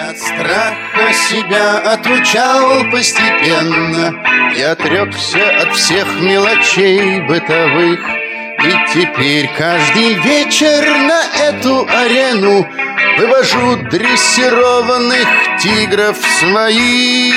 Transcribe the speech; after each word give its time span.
Я 0.00 0.10
от 0.10 0.18
страха 0.18 1.12
себя 1.12 1.78
отучал 1.78 2.90
постепенно. 2.90 4.14
И 4.56 4.62
отрекся 4.62 5.44
от 5.60 5.76
всех 5.76 6.06
мелочей 6.20 7.20
бытовых. 7.20 8.00
И 8.64 8.72
теперь 8.94 9.50
каждый 9.58 10.14
вечер 10.14 10.86
на 11.06 11.22
эту 11.48 11.86
арену 11.86 12.66
Вывожу 13.18 13.76
дрессированных 13.90 15.28
тигров 15.62 16.16
своих. 16.38 17.34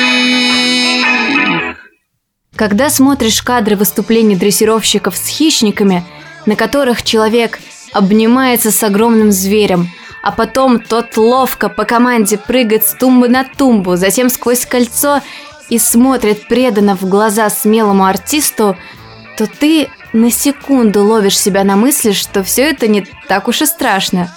Когда 2.56 2.90
смотришь 2.90 3.42
кадры 3.42 3.76
выступлений 3.76 4.38
дрессировщиков 4.38 5.18
с 5.18 5.28
хищниками, 5.28 6.06
на 6.46 6.56
которых 6.56 7.04
человек 7.04 7.60
обнимается 7.92 8.72
с 8.72 8.82
огромным 8.84 9.32
зверем, 9.32 9.90
а 10.24 10.32
потом 10.32 10.80
тот 10.80 11.18
ловко 11.18 11.68
по 11.68 11.84
команде 11.84 12.38
прыгает 12.38 12.86
с 12.86 12.94
тумбы 12.94 13.28
на 13.28 13.44
тумбу, 13.44 13.98
затем 13.98 14.30
сквозь 14.30 14.66
кольцо 14.66 15.22
и 15.70 15.78
смотрит 15.78 16.48
преданно 16.48 16.96
в 16.96 17.02
глаза 17.02 17.50
смелому 17.50 18.06
артисту, 18.06 18.78
то 19.38 19.48
ты 19.48 19.90
на 20.14 20.32
секунду 20.32 21.04
ловишь 21.04 21.38
себя 21.38 21.66
на 21.66 21.76
мысли, 21.76 22.14
что 22.14 22.44
все 22.44 22.70
это 22.70 22.88
не 22.88 23.06
так 23.28 23.50
уж 23.50 23.64
и 23.64 23.66
страшно, 23.66 24.34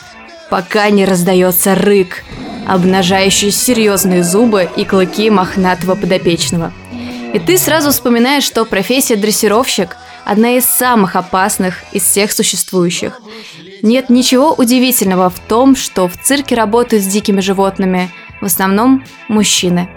пока 0.51 0.91
не 0.91 1.05
раздается 1.05 1.77
рык, 1.77 2.25
обнажающий 2.67 3.53
серьезные 3.53 4.25
зубы 4.25 4.69
и 4.77 4.85
клыки 4.85 5.31
мохнатого 5.31 5.95
подопечного. 5.95 6.73
И 7.33 7.39
ты 7.39 7.57
сразу 7.59 7.93
вспоминаешь, 7.93 8.45
что 8.45 8.65
профессия 8.65 9.15
дрессировщик– 9.15 9.97
одна 10.25 10.57
из 10.57 10.65
самых 10.65 11.15
опасных 11.15 11.85
из 11.93 12.03
всех 12.03 12.33
существующих. 12.33 13.21
Нет 13.83 14.11
ничего 14.11 14.53
удивительного 14.53 15.31
в 15.31 15.39
том, 15.39 15.77
что 15.77 16.09
в 16.09 16.17
цирке 16.23 16.55
работают 16.55 17.03
с 17.05 17.07
дикими 17.07 17.41
животными 17.41 18.11
в 18.41 18.47
основном 18.47 19.05
мужчины. 19.29 19.89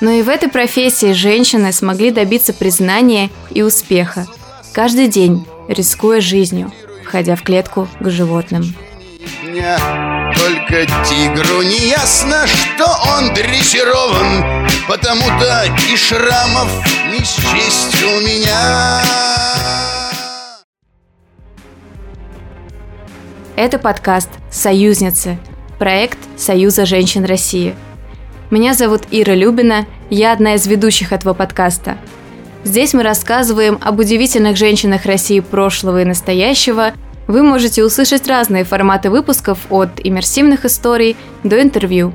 Но 0.00 0.10
и 0.10 0.22
в 0.22 0.28
этой 0.28 0.48
профессии 0.48 1.12
женщины 1.12 1.72
смогли 1.72 2.10
добиться 2.10 2.52
признания 2.52 3.30
и 3.50 3.62
успеха. 3.62 4.26
Каждый 4.72 5.08
день, 5.08 5.46
рискуя 5.68 6.20
жизнью, 6.20 6.72
входя 7.04 7.34
в 7.36 7.42
клетку 7.42 7.88
к 8.00 8.10
животным. 8.10 8.74
Только 9.42 10.86
тигру 11.04 11.62
не 11.62 11.88
ясно, 11.88 12.46
что 12.46 12.86
он 13.16 13.34
дрессирован 13.34 14.68
Потому-то 14.88 15.64
и 15.92 15.96
шрамов 15.96 16.68
не 17.10 17.18
счесть 17.18 18.02
у 18.02 18.20
меня 18.20 19.02
Это 23.60 23.80
подкаст 23.80 24.30
«Союзницы», 24.52 25.36
проект 25.80 26.16
Союза 26.36 26.86
женщин 26.86 27.24
России. 27.24 27.74
Меня 28.52 28.72
зовут 28.72 29.02
Ира 29.10 29.34
Любина, 29.34 29.84
я 30.10 30.32
одна 30.32 30.54
из 30.54 30.68
ведущих 30.68 31.12
этого 31.12 31.34
подкаста. 31.34 31.98
Здесь 32.62 32.94
мы 32.94 33.02
рассказываем 33.02 33.76
об 33.80 33.98
удивительных 33.98 34.56
женщинах 34.56 35.06
России 35.06 35.40
прошлого 35.40 36.02
и 36.02 36.04
настоящего. 36.04 36.92
Вы 37.26 37.42
можете 37.42 37.82
услышать 37.82 38.28
разные 38.28 38.62
форматы 38.62 39.10
выпусков 39.10 39.58
от 39.70 39.90
иммерсивных 40.04 40.64
историй 40.64 41.16
до 41.42 41.60
интервью. 41.60 42.12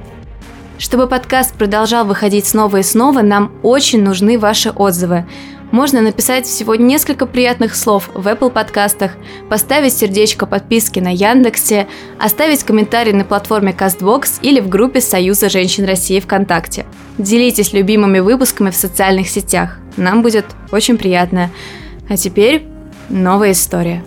Чтобы 0.78 1.08
подкаст 1.08 1.56
продолжал 1.56 2.06
выходить 2.06 2.48
снова 2.48 2.78
и 2.78 2.84
снова, 2.84 3.22
нам 3.22 3.52
очень 3.64 4.02
нужны 4.02 4.40
ваши 4.40 4.70
отзывы 4.70 5.26
можно 5.74 6.02
написать 6.02 6.46
всего 6.46 6.76
несколько 6.76 7.26
приятных 7.26 7.76
слов 7.76 8.12
в 8.14 8.28
Apple 8.28 8.52
подкастах, 8.52 9.14
поставить 9.50 9.98
сердечко 9.98 10.46
подписки 10.46 11.00
на 11.00 11.12
Яндексе, 11.12 11.88
оставить 12.20 12.64
комментарий 12.64 13.12
на 13.12 13.26
платформе 13.26 13.72
CastBox 13.72 14.38
или 14.44 14.60
в 14.60 14.70
группе 14.70 15.02
Союза 15.02 15.50
женщин 15.50 15.86
России 15.86 16.20
ВКонтакте. 16.20 16.86
Делитесь 17.18 17.74
любимыми 17.74 18.20
выпусками 18.20 18.70
в 18.70 18.76
социальных 18.76 19.28
сетях. 19.28 19.80
Нам 19.98 20.22
будет 20.22 20.46
очень 20.72 21.00
приятно. 21.00 21.50
А 22.08 22.18
теперь 22.18 22.68
новая 23.10 23.54
история. 23.54 24.04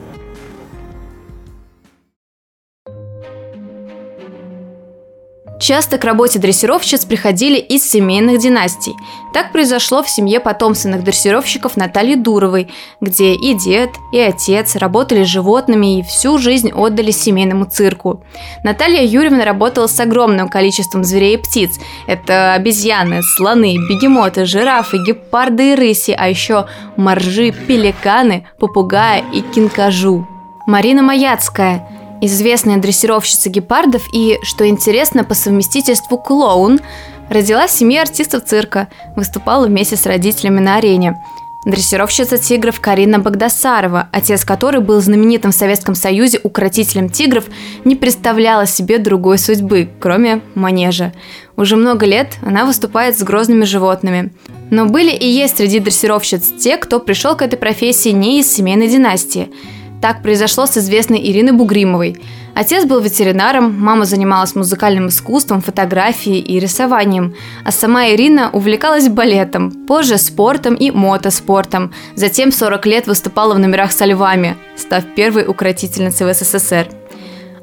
Часто 5.67 5.99
к 5.99 6.05
работе 6.05 6.39
дрессировщиц 6.39 7.05
приходили 7.07 7.59
из 7.59 7.83
семейных 7.91 8.39
династий. 8.39 8.95
Так 9.35 9.51
произошло 9.51 10.05
в 10.05 10.09
семье 10.09 10.39
потомственных 10.39 11.03
дрессировщиков 11.03 11.77
Натальи 11.77 12.15
Дуровой, 12.15 12.71
где 13.01 13.35
и 13.35 13.53
дед, 13.53 13.91
и 14.13 14.21
отец 14.21 14.77
работали 14.77 15.25
животными 15.25 15.99
и 15.99 16.03
всю 16.05 16.39
жизнь 16.39 16.71
отдали 16.71 17.11
семейному 17.11 17.65
цирку. 17.65 18.23
Наталья 18.63 19.05
Юрьевна 19.05 19.45
работала 19.45 19.89
с 19.89 19.99
огромным 19.99 20.49
количеством 20.49 21.03
зверей 21.03 21.35
и 21.35 21.39
птиц. 21.39 21.81
Это 22.07 22.53
обезьяны, 22.53 23.23
слоны, 23.25 23.77
бегемоты, 23.89 24.45
жирафы, 24.45 24.99
гепарды 24.99 25.73
и 25.73 25.75
рыси, 25.75 26.15
а 26.17 26.29
еще 26.29 26.67
моржи, 26.97 27.51
пеликаны, 27.51 28.47
попугая 28.61 29.25
и 29.33 29.41
кинкажу. 29.41 30.29
Марина 30.69 31.03
Маяцкая– 31.03 31.89
известная 32.21 32.79
дрессировщица 32.79 33.51
гепардов 33.51 34.03
и, 34.13 34.39
что 34.43 34.67
интересно, 34.67 35.25
по 35.25 35.35
совместительству 35.35 36.19
клоун, 36.19 36.81
родилась 37.29 37.73
в 37.73 37.79
семье 37.79 38.03
артистов 38.03 38.45
цирка, 38.45 38.89
выступала 39.17 39.67
вместе 39.67 39.97
с 39.97 40.07
родителями 40.07 40.61
на 40.61 40.77
арене. 40.77 41.17
Дрессировщица 41.65 42.39
тигров 42.39 42.79
Карина 42.81 43.19
Багдасарова, 43.19 44.09
отец 44.13 44.45
которой 44.45 44.81
был 44.81 45.01
знаменитым 45.01 45.51
в 45.51 45.55
Советском 45.55 45.97
Союзе 45.97 46.39
укротителем 46.45 47.09
тигров, 47.09 47.47
не 47.85 47.97
представляла 47.97 48.67
себе 48.67 48.99
другой 48.99 49.37
судьбы, 49.39 49.89
кроме 49.99 50.43
манежа. 50.55 51.13
Уже 51.57 51.75
много 51.75 52.07
лет 52.07 52.35
она 52.41 52.67
выступает 52.67 53.19
с 53.19 53.23
грозными 53.25 53.65
животными. 53.65 54.33
Но 54.71 54.87
были 54.87 55.11
и 55.11 55.27
есть 55.27 55.57
среди 55.57 55.81
дрессировщиц 55.81 56.53
те, 56.57 56.77
кто 56.77 57.01
пришел 57.01 57.35
к 57.35 57.43
этой 57.43 57.57
профессии 57.57 58.11
не 58.11 58.39
из 58.39 58.53
семейной 58.53 58.87
династии– 58.87 59.51
так 60.07 60.23
произошло 60.23 60.67
с 60.67 60.79
известной 60.79 61.19
Ириной 61.19 61.51
Бугримовой. 61.51 62.17
Отец 62.55 62.85
был 62.85 63.01
ветеринаром, 63.01 63.75
мама 63.77 64.05
занималась 64.05 64.55
музыкальным 64.55 65.09
искусством, 65.09 65.61
фотографией 65.61 66.39
и 66.39 66.61
рисованием, 66.61 67.35
а 67.65 67.73
сама 67.73 68.11
Ирина 68.11 68.51
увлекалась 68.53 69.09
балетом, 69.09 69.73
позже 69.89 70.17
спортом 70.19 70.77
и 70.77 70.93
мотоспортом. 70.93 71.93
Затем 72.15 72.53
40 72.53 72.87
лет 72.87 73.07
выступала 73.09 73.55
в 73.55 73.59
номерах 73.59 73.91
со 73.91 74.05
львами, 74.05 74.57
став 74.77 75.03
первой 75.17 75.45
укротительницей 75.49 76.25
в 76.25 76.33
СССР. 76.33 76.87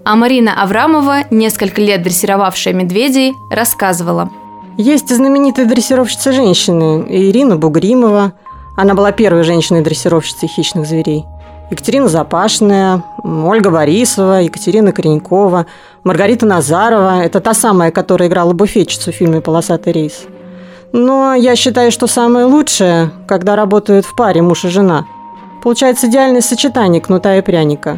А 0.03 0.17
Марина 0.17 0.61
Аврамова, 0.61 1.19
несколько 1.31 1.79
лет 1.79 2.01
дрессировавшая 2.01 2.73
медведей, 2.73 3.31
рассказывала. 3.51 4.29
Есть 4.77 5.15
знаменитая 5.15 5.65
дрессировщица 5.65 6.33
женщины 6.33 7.05
Ирина 7.07 7.55
Бугримова. 7.55 8.33
Она 8.75 8.95
была 8.95 9.13
первой 9.13 9.43
женщиной-дрессировщицей 9.43 10.49
хищных 10.49 10.85
зверей. 10.85 11.23
Екатерина 11.73 12.07
Запашная, 12.07 13.03
Ольга 13.23 13.71
Борисова, 13.71 14.41
Екатерина 14.41 14.91
Коренькова, 14.91 15.65
Маргарита 16.03 16.45
Назарова. 16.45 17.23
Это 17.23 17.39
та 17.39 17.55
самая, 17.55 17.89
которая 17.89 18.29
играла 18.29 18.53
буфетчицу 18.53 19.11
в 19.11 19.15
фильме 19.15 19.41
«Полосатый 19.41 19.91
рейс». 19.91 20.25
Но 20.91 21.33
я 21.33 21.55
считаю, 21.55 21.91
что 21.91 22.05
самое 22.05 22.45
лучшее, 22.45 23.09
когда 23.27 23.55
работают 23.55 24.05
в 24.05 24.15
паре 24.15 24.43
муж 24.43 24.65
и 24.65 24.69
жена. 24.69 25.07
Получается 25.63 26.05
идеальное 26.05 26.41
сочетание 26.41 27.01
кнута 27.01 27.37
и 27.37 27.41
пряника. 27.41 27.97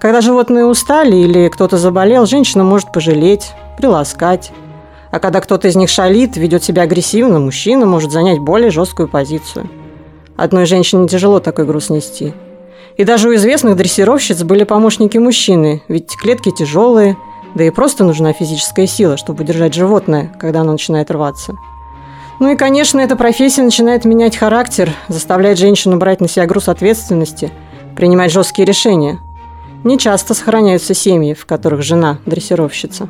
Когда 0.00 0.20
животные 0.20 0.64
устали 0.64 1.14
или 1.14 1.48
кто-то 1.48 1.78
заболел, 1.78 2.26
женщина 2.26 2.64
может 2.64 2.92
пожалеть, 2.92 3.52
приласкать. 3.78 4.50
А 5.12 5.20
когда 5.20 5.40
кто-то 5.40 5.68
из 5.68 5.76
них 5.76 5.88
шалит, 5.88 6.36
ведет 6.36 6.64
себя 6.64 6.82
агрессивно, 6.82 7.38
мужчина 7.38 7.86
может 7.86 8.10
занять 8.10 8.40
более 8.40 8.72
жесткую 8.72 9.06
позицию. 9.06 9.70
Одной 10.36 10.66
женщине 10.66 11.06
тяжело 11.06 11.38
такой 11.38 11.64
груз 11.64 11.90
нести– 11.90 12.34
и 12.96 13.04
даже 13.04 13.28
у 13.28 13.34
известных 13.34 13.76
дрессировщиц 13.76 14.42
были 14.42 14.64
помощники 14.64 15.18
мужчины, 15.18 15.82
ведь 15.88 16.16
клетки 16.16 16.50
тяжелые, 16.50 17.16
да 17.54 17.64
и 17.64 17.70
просто 17.70 18.04
нужна 18.04 18.32
физическая 18.32 18.86
сила, 18.86 19.16
чтобы 19.16 19.42
удержать 19.42 19.74
животное, 19.74 20.32
когда 20.38 20.60
оно 20.60 20.72
начинает 20.72 21.10
рваться. 21.10 21.56
Ну 22.40 22.52
и, 22.52 22.56
конечно, 22.56 23.00
эта 23.00 23.16
профессия 23.16 23.62
начинает 23.62 24.04
менять 24.04 24.36
характер, 24.36 24.92
заставляет 25.08 25.58
женщину 25.58 25.96
брать 25.96 26.20
на 26.20 26.28
себя 26.28 26.46
груз 26.46 26.68
ответственности, 26.68 27.50
принимать 27.96 28.32
жесткие 28.32 28.66
решения. 28.66 29.18
Не 29.84 29.98
часто 29.98 30.34
сохраняются 30.34 30.94
семьи, 30.94 31.34
в 31.34 31.46
которых 31.46 31.82
жена 31.82 32.18
дрессировщица. 32.26 33.08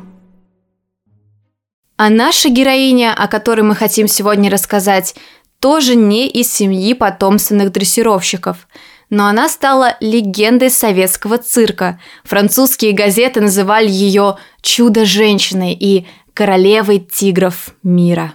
А 1.97 2.09
наша 2.09 2.49
героиня, 2.49 3.13
о 3.17 3.27
которой 3.27 3.61
мы 3.61 3.73
хотим 3.73 4.07
сегодня 4.07 4.51
рассказать, 4.51 5.15
тоже 5.59 5.95
не 5.95 6.27
из 6.27 6.51
семьи 6.51 6.93
потомственных 6.93 7.71
дрессировщиков– 7.71 8.67
но 9.09 9.27
она 9.27 9.49
стала 9.49 9.95
легендой 9.99 10.69
советского 10.69 11.37
цирка. 11.37 11.99
Французские 12.23 12.93
газеты 12.93 13.41
называли 13.41 13.89
ее 13.89 14.37
«чудо-женщиной» 14.61 15.73
и 15.73 16.07
«королевой 16.33 16.99
тигров 16.99 17.75
мира». 17.83 18.33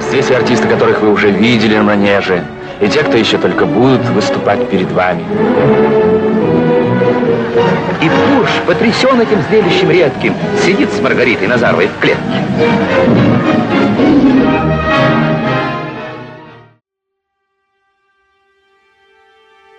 Здесь 0.00 0.30
артисты, 0.30 0.68
которых 0.68 1.00
вы 1.00 1.12
уже 1.12 1.30
видели 1.30 1.76
на 1.76 1.82
манеже, 1.82 2.44
и 2.80 2.88
те, 2.88 3.02
кто 3.02 3.16
еще 3.16 3.38
только 3.38 3.66
будут 3.66 4.04
выступать 4.10 4.68
перед 4.70 4.90
вами. 4.90 5.24
И 8.02 8.08
Пурш, 8.08 8.50
потрясен 8.66 9.20
этим 9.20 9.40
зрелищем 9.48 9.90
редким, 9.90 10.34
сидит 10.64 10.92
с 10.92 11.00
Маргаритой 11.00 11.48
Назаровой 11.48 11.88
в 11.88 11.98
клетке. 11.98 12.44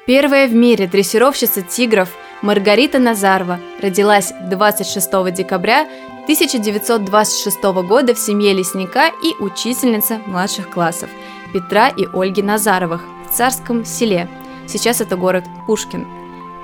Первая 0.05 0.47
в 0.47 0.53
мире 0.53 0.85
дрессировщица 0.85 1.63
тигров 1.63 2.09
Маргарита 2.43 2.99
Назарова 2.99 3.59
родилась 3.81 4.33
26 4.39 5.33
декабря 5.33 5.87
1926 6.25 7.63
года 7.63 8.13
в 8.13 8.19
семье 8.19 8.53
лесника 8.53 9.07
и 9.07 9.33
учительница 9.41 10.21
младших 10.27 10.69
классов 10.69 11.09
Петра 11.53 11.87
и 11.89 12.07
Ольги 12.13 12.43
Назаровых 12.43 13.01
в 13.27 13.33
Царском 13.35 13.83
селе. 13.83 14.29
Сейчас 14.67 15.01
это 15.01 15.15
город 15.15 15.45
Пушкин. 15.65 16.05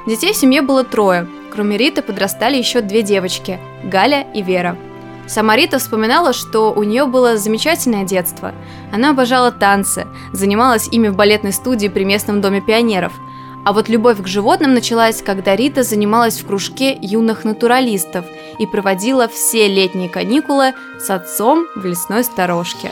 Детей 0.05 0.33
в 0.33 0.37
семье 0.37 0.61
было 0.61 0.83
трое. 0.83 1.27
Кроме 1.51 1.77
Риты 1.77 2.03
подрастали 2.03 2.57
еще 2.57 2.81
две 2.81 3.01
девочки– 3.01 3.59
Галя 3.83 4.21
и 4.35 4.43
Вера. 4.43 4.77
Сама 5.25 5.55
Рита 5.55 5.79
вспоминала, 5.79 6.33
что 6.33 6.71
у 6.71 6.83
нее 6.83 7.07
было 7.07 7.37
замечательное 7.37 8.03
детство. 8.03 8.53
Она 8.91 9.11
обожала 9.11 9.51
танцы, 9.51 10.05
занималась 10.31 10.87
ими 10.91 11.07
в 11.07 11.15
балетной 11.15 11.53
студии 11.53 11.87
при 11.87 12.03
местном 12.03 12.39
доме 12.39 12.61
пионеров– 12.61 13.13
а 13.63 13.73
вот 13.73 13.89
любовь 13.89 14.21
к 14.21 14.27
животным 14.27 14.73
началась, 14.73 15.21
когда 15.21 15.55
Рита 15.55 15.83
занималась 15.83 16.39
в 16.39 16.47
кружке 16.47 16.97
юных 17.01 17.43
натуралистов 17.43 18.25
и 18.59 18.65
проводила 18.65 19.27
все 19.27 19.67
летние 19.67 20.09
каникулы 20.09 20.73
с 20.99 21.09
отцом 21.09 21.65
в 21.75 21.85
лесной 21.85 22.23
сторожке. 22.23 22.91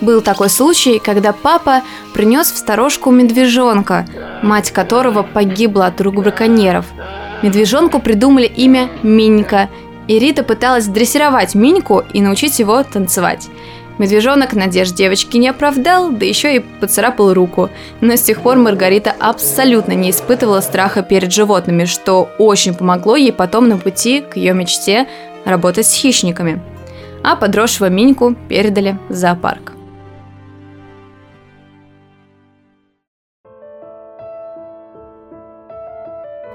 Был 0.00 0.20
такой 0.20 0.50
случай, 0.50 0.98
когда 0.98 1.32
папа 1.32 1.82
принес 2.12 2.50
в 2.50 2.56
сторожку 2.56 3.12
медвежонка, 3.12 4.04
мать 4.42 4.72
которого 4.72 5.22
погибла 5.22 5.86
от 5.86 6.00
рук 6.00 6.16
браконьеров. 6.16 6.86
Медвежонку 7.42 8.00
придумали 8.00 8.46
имя 8.46 8.90
Минька, 9.04 9.70
и 10.08 10.18
Рита 10.18 10.42
пыталась 10.42 10.86
дрессировать 10.86 11.54
Миньку 11.54 12.02
и 12.12 12.20
научить 12.20 12.58
его 12.58 12.82
танцевать. 12.82 13.48
Медвежонок 14.02 14.54
надежд 14.54 14.96
девочки 14.96 15.36
не 15.36 15.46
оправдал, 15.46 16.10
да 16.10 16.26
еще 16.26 16.56
и 16.56 16.58
поцарапал 16.58 17.34
руку. 17.34 17.70
Но 18.00 18.16
с 18.16 18.22
тех 18.22 18.40
пор 18.40 18.56
Маргарита 18.56 19.14
абсолютно 19.16 19.92
не 19.92 20.10
испытывала 20.10 20.60
страха 20.60 21.04
перед 21.04 21.32
животными, 21.32 21.84
что 21.84 22.28
очень 22.36 22.74
помогло 22.74 23.14
ей 23.14 23.32
потом 23.32 23.68
на 23.68 23.78
пути 23.78 24.20
к 24.20 24.36
ее 24.36 24.54
мечте 24.54 25.06
работать 25.44 25.86
с 25.86 25.94
хищниками. 25.94 26.60
А 27.22 27.36
подросшего 27.36 27.90
Миньку 27.90 28.34
передали 28.48 28.98
в 29.08 29.14
зоопарк. 29.14 29.71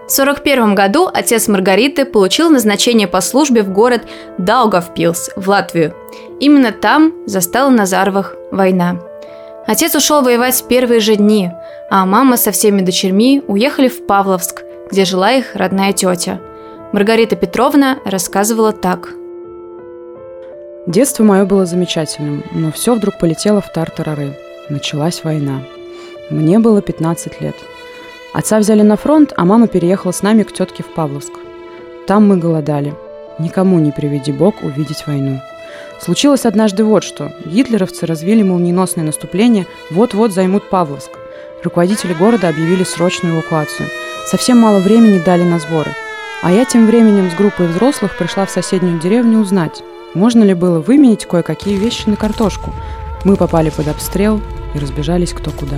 В 0.08 0.10
1941 0.10 0.74
году 0.74 1.10
отец 1.14 1.50
Маргариты 1.50 2.06
получил 2.06 2.50
назначение 2.50 3.10
по 3.10 3.20
службе 3.20 3.62
в 3.62 3.74
город 3.74 4.04
Даугавпилс 4.38 5.32
в 5.36 5.50
Латвию. 5.50 5.94
Именно 6.40 6.72
там 6.72 7.14
застала 7.26 7.70
Назаровых 7.70 8.38
война. 8.50 9.02
Отец 9.68 9.96
ушел 9.96 10.22
воевать 10.22 10.56
в 10.56 10.68
первые 10.70 11.02
же 11.02 11.18
дни, 11.18 11.52
а 11.90 12.06
мама 12.06 12.38
со 12.38 12.52
всеми 12.52 12.84
дочерьми 12.84 13.44
уехали 13.48 13.90
в 13.90 14.06
Павловск, 14.06 14.64
где 14.90 15.04
жила 15.04 15.34
их 15.34 15.56
родная 15.56 15.92
тетя. 15.92 16.40
Маргарита 16.94 17.36
Петровна 17.36 17.98
рассказывала 18.06 18.72
так. 18.72 19.10
Детство 20.86 21.26
мое 21.26 21.44
было 21.44 21.66
замечательным, 21.66 22.46
но 22.54 22.72
все 22.72 22.96
вдруг 22.96 23.20
полетело 23.20 23.60
в 23.60 23.74
тартарары. 23.74 24.38
Началась 24.70 25.26
война. 25.26 25.64
Мне 26.30 26.60
было 26.60 26.82
15 26.82 27.42
лет– 27.42 27.56
Отца 28.38 28.60
взяли 28.60 28.84
на 28.84 28.98
фронт, 28.98 29.34
а 29.36 29.46
мама 29.46 29.68
переехала 29.68 30.12
с 30.12 30.22
нами 30.22 30.44
к 30.44 30.54
тетке 30.54 30.84
в 30.84 30.94
Павловск. 30.94 31.32
Там 32.06 32.28
мы 32.28 32.38
голодали. 32.38 32.94
Никому 33.40 33.80
не 33.80 33.92
приведи 33.92 34.32
бог 34.32 34.62
увидеть 34.62 35.08
войну. 35.08 35.42
Случилось 36.00 36.46
однажды 36.46 36.84
вот 36.84 37.04
что. 37.04 37.32
Гитлеровцы 37.46 38.06
развили 38.06 38.44
молниеносное 38.44 39.04
наступление, 39.04 39.66
вот-вот 39.90 40.34
займут 40.34 40.70
Павловск. 40.70 41.10
Руководители 41.64 42.14
города 42.14 42.48
объявили 42.50 42.84
срочную 42.84 43.34
эвакуацию. 43.34 43.90
Совсем 44.28 44.60
мало 44.60 44.78
времени 44.78 45.18
дали 45.18 45.42
на 45.42 45.58
сборы. 45.58 45.90
А 46.44 46.52
я 46.52 46.64
тем 46.64 46.86
временем 46.86 47.32
с 47.32 47.34
группой 47.34 47.66
взрослых 47.66 48.16
пришла 48.20 48.46
в 48.46 48.52
соседнюю 48.52 49.00
деревню 49.00 49.40
узнать, 49.40 49.82
можно 50.14 50.44
ли 50.44 50.54
было 50.54 50.80
выменить 50.80 51.26
кое-какие 51.26 51.76
вещи 51.76 52.08
на 52.08 52.16
картошку. 52.16 52.72
Мы 53.24 53.36
попали 53.36 53.72
под 53.72 53.88
обстрел 53.88 54.40
и 54.76 54.78
разбежались 54.78 55.34
кто 55.34 55.50
куда. 55.50 55.78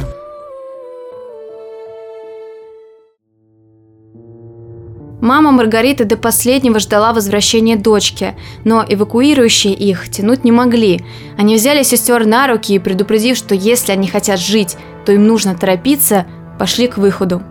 Мама 5.21 5.51
Маргариты 5.51 6.06
до 6.06 6.16
последнего 6.16 6.80
ждала 6.80 7.12
возвращения 7.12 7.75
дочки, 7.75 8.38
но 8.63 8.86
эвакуирующие 8.88 9.74
их 9.74 10.10
тянуть 10.10 10.45
не 10.45 10.51
могли. 10.51 11.01
Они 11.38 11.56
взяли 11.56 11.83
сестер 11.83 12.25
на 12.25 12.48
руки 12.48 12.74
и, 12.74 12.80
предупредив, 12.80 13.36
что 13.36 13.54
если 13.54 13.92
они 13.92 14.07
хотят 14.07 14.39
жить, 14.39 14.77
то 15.06 15.12
им 15.12 15.27
нужно 15.27 15.56
торопиться, 15.56 16.25
пошли 16.57 16.88
к 16.88 16.98
выходу. 16.98 17.44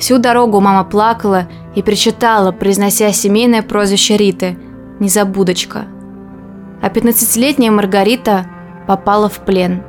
Всю 0.00 0.18
дорогу 0.18 0.60
мама 0.60 0.82
плакала 0.82 1.48
и 1.76 1.82
причитала, 1.82 2.50
произнося 2.50 3.12
семейное 3.12 3.62
прозвище 3.62 4.16
Риты– 4.16 4.58
«Незабудочка». 5.00 5.84
А 6.82 6.88
15-летняя 6.88 7.70
Маргарита 7.70 8.46
попала 8.88 9.28
в 9.28 9.38
плен. 9.44 9.82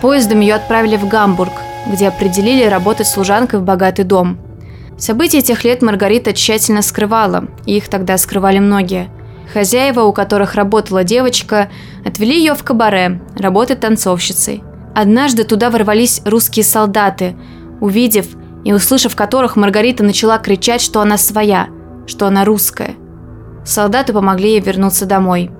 Поездом 0.00 0.40
ее 0.40 0.54
отправили 0.54 0.96
в 0.96 1.06
Гамбург, 1.06 1.52
где 1.86 2.08
определили 2.08 2.64
работать 2.64 3.06
служанкой 3.06 3.60
в 3.60 3.64
богатый 3.64 4.04
дом– 4.04 4.38
События 4.98 5.42
тех 5.42 5.64
лет 5.64 5.82
Маргарита 5.82 6.32
тщательно 6.32 6.82
скрывала, 6.82 7.48
и 7.66 7.76
их 7.76 7.88
тогда 7.88 8.18
скрывали 8.18 8.58
многие. 8.58 9.10
Хозяева, 9.52 10.00
у 10.00 10.12
которых 10.12 10.54
работала 10.54 11.04
девочка, 11.04 11.70
отвели 12.04 12.38
ее 12.38 12.54
в 12.54 12.62
кабаре, 12.62 13.20
работать 13.36 13.80
танцовщицей. 13.80 14.62
Однажды 14.94 15.44
туда 15.44 15.70
ворвались 15.70 16.22
русские 16.24 16.64
солдаты, 16.64 17.36
увидев 17.80 18.26
и 18.64 18.72
услышав 18.72 19.16
которых 19.16 19.56
Маргарита 19.56 20.04
начала 20.04 20.38
кричать, 20.38 20.80
что 20.80 21.00
она 21.00 21.18
своя, 21.18 21.68
что 22.06 22.26
она 22.26 22.44
русская. 22.44 22.94
Солдаты 23.64 24.12
помогли 24.12 24.52
ей 24.52 24.60
вернуться 24.60 25.06
домой. 25.06 25.50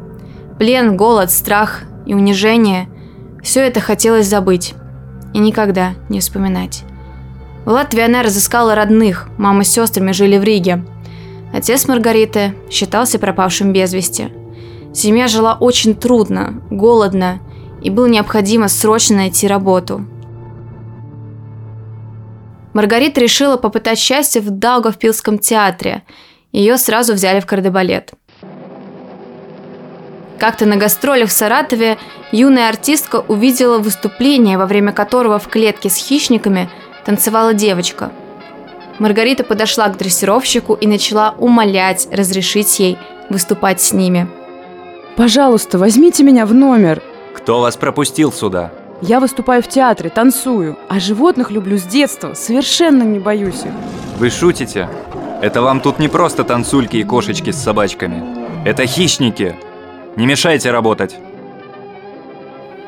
Плен, 0.58 0.96
голод, 0.96 1.30
страх 1.30 1.80
и 2.06 2.14
унижение– 2.14 2.88
все 3.42 3.60
это 3.60 3.80
хотелось 3.80 4.28
забыть 4.28 4.74
и 5.34 5.38
никогда 5.38 5.94
не 6.08 6.20
вспоминать. 6.20 6.84
В 7.64 7.68
Латвии 7.68 8.02
она 8.02 8.22
разыскала 8.22 8.74
родных, 8.74 9.28
мама 9.38 9.62
с 9.62 9.68
сестрами 9.68 10.10
жили 10.10 10.36
в 10.36 10.42
Риге. 10.42 10.84
Отец 11.52 11.86
Маргариты 11.86 12.54
считался 12.70 13.20
пропавшим 13.20 13.72
без 13.72 13.92
вести. 13.92 14.32
Семья 14.92 15.28
жила 15.28 15.56
очень 15.58 15.94
трудно, 15.94 16.60
голодно, 16.70 17.40
и 17.80 17.88
было 17.88 18.06
необходимо 18.06 18.66
срочно 18.66 19.16
найти 19.16 19.46
работу. 19.46 20.04
Маргарита 22.72 23.20
решила 23.20 23.56
попытать 23.56 23.98
счастье 23.98 24.40
в 24.40 24.50
Даугавпилском 24.50 25.38
театре. 25.38 26.02
Ее 26.50 26.78
сразу 26.78 27.12
взяли 27.14 27.38
в 27.40 27.46
кардебалет. 27.46 28.12
Как-то 30.38 30.66
на 30.66 30.76
гастролях 30.76 31.28
в 31.28 31.32
Саратове 31.32 31.96
юная 32.32 32.68
артистка 32.68 33.20
увидела 33.28 33.78
выступление, 33.78 34.58
во 34.58 34.66
время 34.66 34.92
которого 34.92 35.38
в 35.38 35.46
клетке 35.46 35.90
с 35.90 35.96
хищниками– 35.96 36.68
танцевала 37.04 37.54
девочка. 37.54 38.12
Маргарита 38.98 39.42
подошла 39.44 39.88
к 39.88 39.96
дрессировщику 39.96 40.74
и 40.74 40.86
начала 40.86 41.34
умолять 41.38 42.08
разрешить 42.10 42.78
ей 42.78 42.98
выступать 43.30 43.80
с 43.80 43.92
ними. 43.92 44.28
«Пожалуйста, 45.16 45.78
возьмите 45.78 46.22
меня 46.22 46.46
в 46.46 46.54
номер!» 46.54 47.02
Кто 47.34 47.60
вас 47.60 47.76
пропустил 47.76 48.32
сюда? 48.32 48.70
Я 49.00 49.18
выступаю 49.18 49.62
в 49.62 49.68
театре, 49.68 50.10
танцую, 50.10 50.78
а 50.88 51.00
животных 51.00 51.50
люблю 51.50 51.76
с 51.76 51.82
детства, 51.82 52.34
совершенно 52.34 53.02
не 53.02 53.18
боюсь 53.18 53.62
их. 53.64 53.72
Вы 54.18 54.30
шутите? 54.30 54.88
Это 55.40 55.60
вам 55.60 55.80
тут 55.80 55.98
не 55.98 56.06
просто 56.06 56.44
танцульки 56.44 56.98
и 56.98 57.02
кошечки 57.02 57.50
с 57.50 57.60
собачками. 57.60 58.22
Это 58.64 58.86
хищники. 58.86 59.56
Не 60.14 60.26
мешайте 60.26 60.70
работать. 60.70 61.16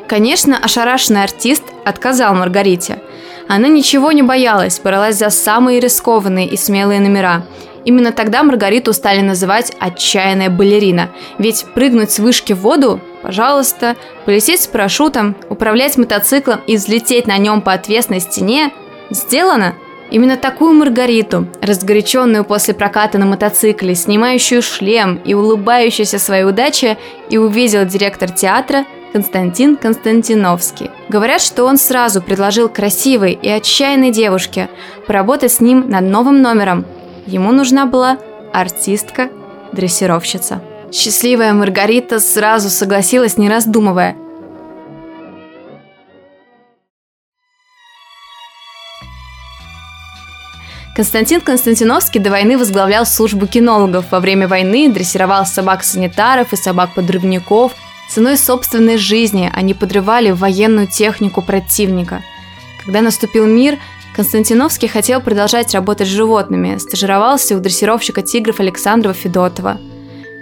Конечно, 0.07 0.57
ошарашенный 0.57 1.25
артист 1.25 1.65
отказал 1.85 2.35
Маргарите– 2.35 3.03
она 3.49 3.69
ничего 3.69 4.13
не 4.13 4.23
боялась, 4.23 4.81
боролась 4.81 5.17
за 5.17 5.31
самые 5.31 5.81
рискованные 5.81 6.47
и 6.47 6.57
смелые 6.57 7.01
номера. 7.01 7.45
Именно 7.85 8.13
тогда 8.13 8.43
Маргариту 8.43 8.93
стали 8.93 9.21
называть 9.21 9.73
«отчаянная 9.79 10.49
балерина». 10.49 11.11
Ведь 11.39 11.67
прыгнуть 11.75 12.11
с 12.11 12.19
вышки 12.19 12.53
в 12.55 12.61
воду– 12.61 13.01
пожалуйста, 13.23 13.97
полететь 14.25 14.63
с 14.63 14.67
парашютом, 14.67 15.37
управлять 15.49 15.97
мотоциклом 15.97 16.61
и 16.67 16.77
взлететь 16.77 17.27
на 17.27 17.37
нем 17.39 17.61
по 17.61 17.73
отвесной 17.73 18.21
стене– 18.21 18.73
сделано. 19.11 19.75
Именно 20.11 20.37
такую 20.37 20.75
Маргариту, 20.75 21.47
разгоряченную 21.61 22.45
после 22.45 22.75
проката 22.75 23.19
на 23.19 23.27
мотоцикле, 23.27 23.95
снимающую 23.95 24.63
шлем 24.63 25.17
и 25.25 25.35
улыбающуюся 25.35 26.19
своей 26.19 26.45
удаче, 26.45 26.99
и 27.31 27.39
увидел 27.39 27.85
директор 27.85 28.31
театра 28.31 28.85
Константин 29.15 29.77
Константиновский. 29.77 30.91
Говорят, 31.09 31.41
что 31.41 31.67
он 31.67 31.79
сразу 31.79 32.21
предложил 32.21 32.69
красивой 32.69 33.39
и 33.41 33.49
отчаянной 33.49 34.11
девушке 34.11 34.69
поработать 35.07 35.53
с 35.53 35.61
ним 35.61 35.89
над 35.89 36.03
новым 36.03 36.43
номером. 36.43 36.85
Ему 37.25 37.53
нужна 37.53 37.87
была 37.87 38.19
артистка-дрессировщица. 38.53 40.61
Счастливая 40.91 41.53
Маргарита 41.53 42.19
сразу 42.19 42.71
согласилась, 42.71 43.37
не 43.37 43.49
раздумывая. 43.49 44.17
Константин 50.97 51.41
Константиновский 51.41 52.19
до 52.19 52.31
войны 52.31 52.59
возглавлял 52.59 53.07
службу 53.07 53.47
кинологов. 53.47 54.11
Во 54.11 54.19
время 54.19 54.49
войны 54.49 54.91
дрессировал 54.91 55.47
собак-санитаров 55.47 56.53
и 56.53 56.57
собак-подрывников. 56.57 57.75
Ценой 58.15 58.37
собственной 58.37 58.97
жизни 58.97 59.51
они 59.53 59.75
подрывали 59.75 60.31
военную 60.31 60.87
технику 60.87 61.43
противника. 61.43 62.23
Когда 62.85 63.01
наступил 63.01 63.45
мир, 63.45 63.79
Константиновский 64.15 64.87
хотел 64.87 65.21
продолжать 65.21 65.75
работать 65.75 66.07
с 66.07 66.13
животными, 66.13 66.79
стажировался 66.79 67.57
у 67.57 67.59
дрессировщика 67.59 68.23
тигров 68.23 68.61
Александрова 68.61 69.17
Федотова. 69.17 69.81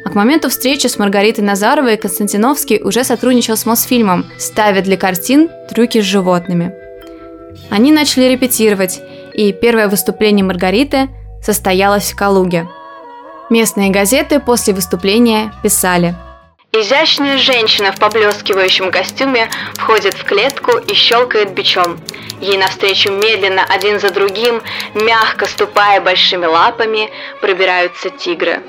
А 0.04 0.10
к 0.10 0.14
моменту 0.14 0.50
встречи 0.50 0.86
с 0.86 0.98
Маргаритой 0.98 1.44
Назаровой 1.44 1.96
Константиновский 1.96 2.82
уже 2.82 3.04
сотрудничал 3.04 3.56
с 3.56 3.64
Мосфильмом, 3.64 4.26
ставя 4.36 4.82
для 4.82 4.98
картин 4.98 5.48
трюки 5.70 6.02
с 6.02 6.04
животными. 6.04 6.74
Они 7.70 7.90
начали 7.90 8.24
репетировать, 8.24 9.00
и 9.32 9.50
первое 9.50 9.88
выступление 9.88 10.44
Маргариты 10.44 11.08
состоялось 11.42 12.12
в 12.12 12.16
Калуге. 12.16 12.68
Местные 13.48 13.88
газеты 13.88 14.40
после 14.40 14.74
выступления 14.74 15.54
писали 15.62 16.14
Изящная 16.74 17.36
женщина 17.36 17.92
в 17.92 17.98
поблескивающем 17.98 18.90
костюме 18.90 19.50
входит 19.74 20.14
в 20.14 20.24
клетку 20.24 20.78
и 20.78 20.94
щелкает 20.94 21.52
бичом. 21.52 22.00
Ей 22.40 22.56
навстречу 22.56 23.12
медленно, 23.12 23.62
один 23.68 24.00
за 24.00 24.08
другим, 24.08 24.62
мягко 24.94 25.44
ступая 25.44 26.00
большими 26.00 26.46
лапами, 26.46 27.10
пробираются 27.42 28.08
тигры. 28.08 28.62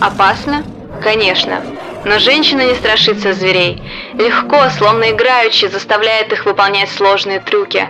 Опасно? 0.00 0.64
Конечно. 1.02 1.62
Но 2.06 2.18
женщина 2.18 2.62
не 2.62 2.74
страшится 2.74 3.34
зверей. 3.34 3.82
Легко, 4.14 4.70
словно 4.78 5.10
играючи, 5.10 5.66
заставляет 5.66 6.32
их 6.32 6.46
выполнять 6.46 6.90
сложные 6.90 7.40
трюки 7.40 7.86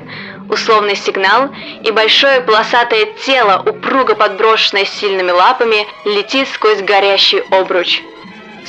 условный 0.48 0.94
сигнал, 0.94 1.50
и 1.82 1.90
большое 1.90 2.40
полосатое 2.40 3.06
тело, 3.24 3.62
упруго 3.68 4.14
подброшенное 4.14 4.84
сильными 4.84 5.32
лапами, 5.32 5.86
летит 6.04 6.48
сквозь 6.52 6.82
горящий 6.82 7.42
обруч. 7.50 8.00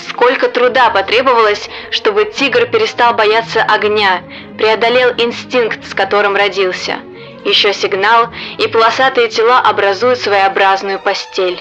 Сколько 0.09 0.47
труда 0.47 0.89
потребовалось, 0.91 1.69
чтобы 1.89 2.25
тигр 2.25 2.67
перестал 2.67 3.13
бояться 3.15 3.63
огня, 3.63 4.21
преодолел 4.57 5.09
инстинкт, 5.17 5.85
с 5.87 5.93
которым 5.93 6.35
родился. 6.35 6.99
Еще 7.43 7.73
сигнал, 7.73 8.29
и 8.57 8.67
полосатые 8.67 9.29
тела 9.29 9.59
образуют 9.59 10.19
своеобразную 10.19 10.99
постель. 10.99 11.59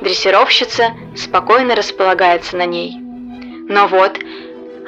Дрессировщица 0.00 0.92
спокойно 1.16 1.74
располагается 1.74 2.56
на 2.56 2.66
ней. 2.66 2.96
Но 3.68 3.86
вот, 3.86 4.18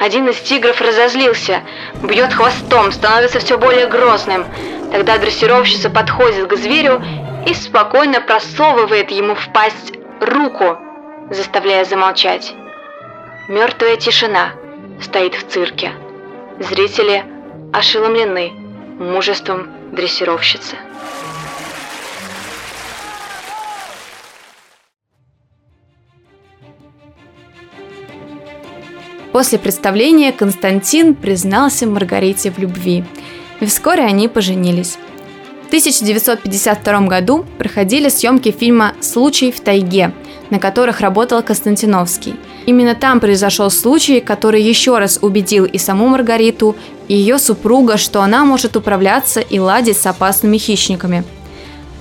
один 0.00 0.28
из 0.28 0.36
тигров 0.40 0.80
разозлился, 0.80 1.62
бьет 2.02 2.32
хвостом, 2.32 2.90
становится 2.90 3.38
все 3.38 3.58
более 3.58 3.86
грозным. 3.86 4.46
Тогда 4.90 5.18
дрессировщица 5.18 5.90
подходит 5.90 6.46
к 6.48 6.56
зверю 6.56 7.02
и 7.46 7.54
спокойно 7.54 8.20
просовывает 8.20 9.10
ему 9.10 9.34
в 9.34 9.52
пасть 9.52 9.92
руку, 10.20 10.78
заставляя 11.30 11.84
замолчать. 11.84 12.54
Мертвая 13.48 13.96
тишина 13.96 14.52
стоит 15.00 15.34
в 15.34 15.46
цирке. 15.48 15.92
Зрители 16.58 17.24
ошеломлены 17.72 18.50
мужеством 18.98 19.68
дрессировщицы. 19.92 20.76
После 29.32 29.60
представления 29.60 30.32
Константин 30.32 31.14
признался 31.14 31.86
Маргарите 31.86 32.50
в 32.50 32.58
любви. 32.58 33.04
И 33.60 33.66
вскоре 33.66 34.02
они 34.02 34.26
поженились. 34.26 34.98
В 35.62 35.66
1952 35.68 37.00
году 37.02 37.46
проходили 37.56 38.08
съемки 38.08 38.50
фильма 38.50 38.94
«Случай 39.00 39.52
в 39.52 39.60
тайге», 39.60 40.12
на 40.50 40.58
которых 40.58 41.00
работал 41.00 41.42
Константиновский. 41.42 42.36
Именно 42.66 42.94
там 42.94 43.20
произошел 43.20 43.70
случай, 43.70 44.20
который 44.20 44.62
еще 44.62 44.98
раз 44.98 45.18
убедил 45.22 45.64
и 45.64 45.78
саму 45.78 46.08
Маргариту, 46.08 46.76
и 47.08 47.14
ее 47.14 47.38
супруга, 47.38 47.96
что 47.96 48.22
она 48.22 48.44
может 48.44 48.76
управляться 48.76 49.40
и 49.40 49.58
ладить 49.58 49.96
с 49.96 50.06
опасными 50.06 50.58
хищниками. 50.58 51.24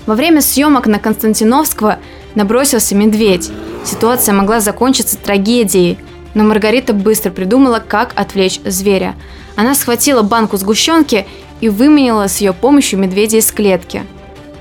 Во 0.06 0.16
время 0.16 0.42
съемок 0.42 0.88
на 0.88 1.00
Константиновского 1.00 2.00
набросился 2.36 2.96
медведь. 2.96 3.50
Ситуация 3.86 4.34
могла 4.34 4.60
закончиться 4.60 5.18
трагедией– 5.18 5.98
но 6.34 6.44
Маргарита 6.44 6.94
быстро 6.94 7.32
придумала, 7.32 7.84
как 7.86 8.14
отвлечь 8.16 8.62
зверя. 8.64 9.16
Она 9.56 9.76
схватила 9.76 10.22
банку 10.22 10.58
сгущенки 10.58 11.26
и 11.60 11.70
выменила 11.70 12.28
с 12.28 12.40
ее 12.40 12.54
помощью 12.54 13.00
медведя 13.00 13.38
из 13.38 13.52
клетки. 13.52 14.04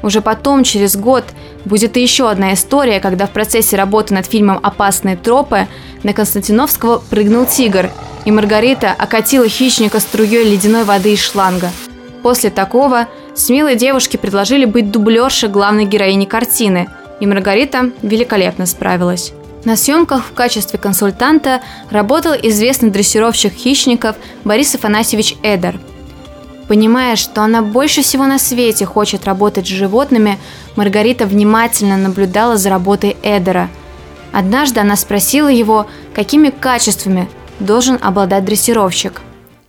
Уже 0.02 0.21
потом, 0.21 0.64
через 0.64 0.97
год, 0.97 1.25
будет 1.65 1.97
и 1.97 2.03
еще 2.03 2.31
одна 2.31 2.55
история, 2.55 3.00
когда 3.00 3.27
в 3.27 3.31
процессе 3.31 3.77
работы 3.77 4.15
над 4.15 4.27
фильмом 4.27 4.61
«Опасные 4.62 5.17
тропы» 5.17 5.67
на 6.03 6.12
Константиновского 6.12 7.03
прыгнул 7.11 7.47
тигр, 7.47 7.91
и 8.25 8.31
Маргарита 8.31 8.95
окатила 8.97 9.49
хищника 9.49 10.00
струей 10.00 10.50
ледяной 10.50 10.85
воды 10.85 11.12
из 11.12 11.21
шланга. 11.21 11.71
После 12.23 12.50
такого 12.50 13.09
смелые 13.35 13.77
девушки 13.77 14.17
предложили 14.17 14.65
быть 14.65 14.91
дублершей 14.91 15.49
главной 15.49 15.85
героини 15.85 16.25
картины, 16.25 16.88
и 17.21 17.27
Маргарита 17.27 17.91
великолепно 18.03 18.67
справилась. 18.67 19.33
На 19.65 19.77
съемках 19.77 20.25
в 20.27 20.35
качестве 20.35 20.79
консультанта 20.79 21.62
работал 21.91 22.33
известный 22.33 22.91
дрессировщик 22.91 23.53
хищников 23.53 24.17
Борис 24.45 24.75
Афанасьевич 24.75 25.37
Эдер. 25.43 25.81
Понимая, 26.68 27.16
что 27.16 27.42
она 27.42 27.62
больше 27.62 28.02
всего 28.02 28.26
на 28.26 28.38
свете 28.38 28.84
хочет 28.84 29.25
работать 29.25 29.66
с 29.66 29.70
животными, 29.70 30.38
Маргарита 30.76 31.25
внимательно 31.25 31.96
наблюдала 31.96 32.58
за 32.58 32.68
работой 32.68 33.16
Эдера. 33.22 33.70
Однажды 34.32 34.80
она 34.80 34.94
спросила 34.96 35.48
его, 35.48 35.87
какими 36.14 36.50
качествами 36.50 37.26
должен 37.58 37.98
обладать 38.02 38.44
дрессировщик. 38.44 39.22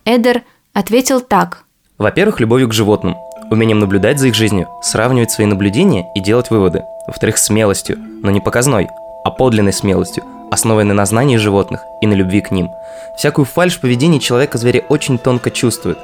Эдер 0.04 0.42
ответил 0.74 1.22
так. 1.22 1.64
Во-первых, 1.96 2.38
любовью 2.38 2.68
к 2.68 2.74
животным, 2.74 3.16
умением 3.50 3.78
наблюдать 3.78 4.18
за 4.18 4.28
их 4.28 4.34
жизнью, 4.34 4.68
сравнивать 4.82 5.30
свои 5.30 5.46
наблюдения 5.46 6.06
и 6.14 6.20
делать 6.20 6.50
выводы. 6.50 6.84
Во-вторых, 7.06 7.38
смелостью, 7.38 7.96
но 8.22 8.30
не 8.30 8.40
показной, 8.40 8.88
а 9.24 9.30
подлинной 9.30 9.72
смелостью, 9.72 10.24
основанной 10.50 10.94
на 10.94 11.06
знании 11.06 11.36
животных 11.36 11.80
и 12.02 12.06
на 12.06 12.12
любви 12.12 12.42
к 12.42 12.50
ним. 12.50 12.70
Всякую 13.16 13.46
фальшь 13.46 13.76
в 13.76 13.80
поведении 13.80 14.18
человека 14.18 14.58
звери 14.58 14.84
очень 14.88 15.18
тонко 15.18 15.50
чувствуют. 15.50 15.98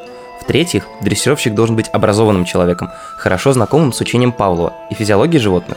В-третьих, 0.47 0.87
дрессировщик 1.01 1.55
должен 1.55 1.75
быть 1.75 1.91
образованным 1.93 2.45
человеком, 2.45 2.93
хорошо 3.17 3.53
знакомым 3.53 3.93
с 3.93 4.01
учением 4.01 4.31
Павлова 4.31 4.75
и 4.91 4.95
физиологией 4.95 5.43
животных, 5.43 5.77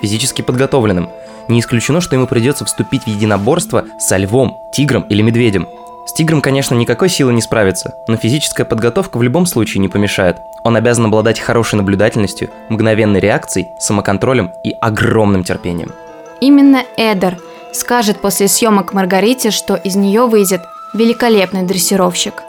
физически 0.00 0.40
подготовленным. 0.40 1.10
Не 1.48 1.60
исключено, 1.60 2.00
что 2.00 2.16
ему 2.16 2.26
придется 2.26 2.64
вступить 2.64 3.02
в 3.04 3.08
единоборство 3.08 3.84
со 3.98 4.16
львом, 4.16 4.58
тигром 4.72 5.02
или 5.02 5.20
медведем. 5.20 5.68
С 6.06 6.14
тигром, 6.14 6.40
конечно, 6.40 6.74
никакой 6.74 7.10
силы 7.10 7.34
не 7.34 7.42
справится, 7.42 7.94
но 8.08 8.16
физическая 8.16 8.64
подготовка 8.64 9.18
в 9.18 9.22
любом 9.22 9.44
случае 9.44 9.82
не 9.82 9.88
помешает. 9.88 10.38
Он 10.62 10.76
обязан 10.76 11.04
обладать 11.04 11.38
хорошей 11.38 11.74
наблюдательностью, 11.74 12.48
мгновенной 12.70 13.20
реакцией, 13.20 13.68
самоконтролем 13.78 14.50
и 14.64 14.74
огромным 14.80 15.44
терпением. 15.44 15.92
Именно 16.40 16.84
Эдер 16.96 17.36
скажет 17.74 18.22
после 18.22 18.48
съемок 18.48 18.94
Маргарите, 18.94 19.50
что 19.50 19.74
из 19.74 19.94
нее 19.94 20.26
выйдет 20.26 20.62
великолепный 20.94 21.64
дрессировщик. 21.64 22.42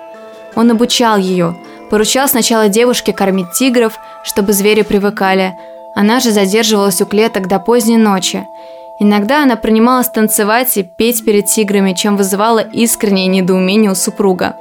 Он 0.58 0.72
обучал 0.72 1.20
ее, 1.20 1.56
поручал 1.92 2.28
сначала 2.28 2.68
девушке 2.68 3.14
кормить 3.14 3.52
тигров, 3.52 4.00
чтобы 4.24 4.54
звери 4.54 4.82
привыкали. 4.82 5.56
Она 5.94 6.20
же 6.20 6.32
задерживалась 6.32 7.00
у 7.00 7.06
клеток 7.06 7.48
до 7.48 7.60
поздней 7.60 7.98
ночи. 7.98 8.48
Иногда 8.98 9.44
она 9.44 9.56
принималась 9.56 10.10
танцевать 10.10 10.76
и 10.78 10.84
петь 10.84 11.24
перед 11.24 11.46
тиграми, 11.46 11.94
чем 11.94 12.18
вызывала 12.18 12.58
искреннее 12.58 13.28
недоумение 13.28 13.92
у 13.92 13.96
супруга. 13.96 14.56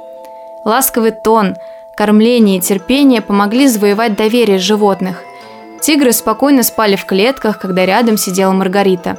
Ласковый 0.63 1.09
тон, 1.09 1.55
кормление 1.95 2.59
и 2.59 2.61
терпение 2.61 3.21
помогли 3.21 3.67
завоевать 3.67 4.15
доверие 4.15 4.59
животных. 4.59 5.23
Тигры 5.81 6.11
спокойно 6.11 6.61
спали 6.61 6.95
в 6.95 7.05
клетках, 7.05 7.57
когда 7.57 7.87
рядом 7.87 8.17
сидела 8.17 8.51
Маргарита. 8.51 9.17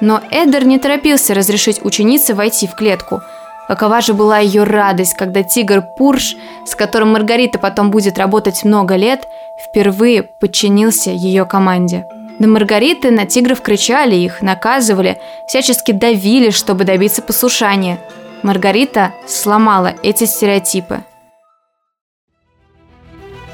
Но 0.00 0.22
Эдер 0.30 0.64
не 0.64 0.78
торопился 0.78 1.34
разрешить 1.34 1.84
ученице 1.84 2.32
войти 2.32 2.66
в 2.66 2.74
клетку. 2.74 3.20
Какова 3.68 4.00
же 4.00 4.14
была 4.14 4.38
ее 4.38 4.62
радость, 4.62 5.14
когда 5.14 5.42
тигр 5.42 5.82
Пурш, 5.82 6.36
с 6.64 6.74
которым 6.74 7.12
Маргарита 7.12 7.58
потом 7.58 7.90
будет 7.90 8.16
работать 8.18 8.64
много 8.64 8.94
лет, 8.94 9.26
впервые 9.68 10.22
подчинился 10.22 11.10
ее 11.10 11.44
команде. 11.44 12.06
На 12.38 12.46
Маргариты 12.46 13.10
на 13.10 13.26
тигров 13.26 13.62
кричали 13.62 14.14
их, 14.14 14.42
наказывали, 14.42 15.18
всячески 15.48 15.92
давили, 15.92 16.50
чтобы 16.50 16.84
добиться 16.84 17.22
послушания. 17.22 17.98
Маргарита 18.42 19.12
сломала 19.26 19.94
эти 20.02 20.24
стереотипы. 20.24 21.02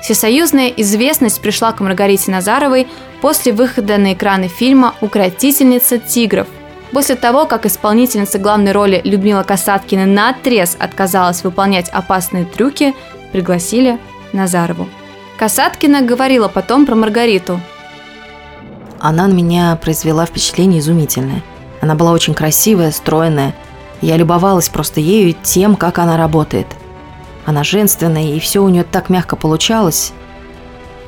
Всесоюзная 0.02 0.68
известность 0.68 1.40
пришла 1.40 1.72
к 1.72 1.80
Маргарите 1.80 2.32
Назаровой 2.32 2.88
после 3.20 3.52
выхода 3.52 3.98
на 3.98 4.14
экраны 4.14 4.48
фильма 4.48 4.96
«Укротительница 5.00 5.98
тигров». 5.98 6.48
После 6.92 7.14
того, 7.14 7.46
как 7.46 7.64
исполнительница 7.64 8.38
главной 8.38 8.72
роли 8.72 9.00
Людмила 9.02 9.42
Касаткина 9.42 10.04
на 10.04 10.30
отрез 10.30 10.76
отказалась 10.78 11.42
выполнять 11.42 11.88
опасные 11.88 12.44
трюки, 12.44 12.94
пригласили 13.32 13.98
Назарову. 14.32 14.88
Касаткина 15.38 16.02
говорила 16.02 16.48
потом 16.48 16.84
про 16.84 16.94
Маргариту. 16.94 17.60
Она 19.00 19.26
на 19.26 19.32
меня 19.32 19.74
произвела 19.76 20.26
впечатление 20.26 20.80
изумительное. 20.80 21.42
Она 21.80 21.94
была 21.94 22.12
очень 22.12 22.34
красивая, 22.34 22.92
стройная. 22.92 23.54
Я 24.02 24.16
любовалась 24.16 24.68
просто 24.68 25.00
ею 25.00 25.30
и 25.30 25.36
тем, 25.42 25.76
как 25.76 25.98
она 25.98 26.16
работает. 26.16 26.66
Она 27.44 27.64
женственная, 27.64 28.34
и 28.34 28.38
все 28.38 28.60
у 28.62 28.68
нее 28.68 28.84
так 28.84 29.08
мягко 29.08 29.34
получалось. 29.34 30.12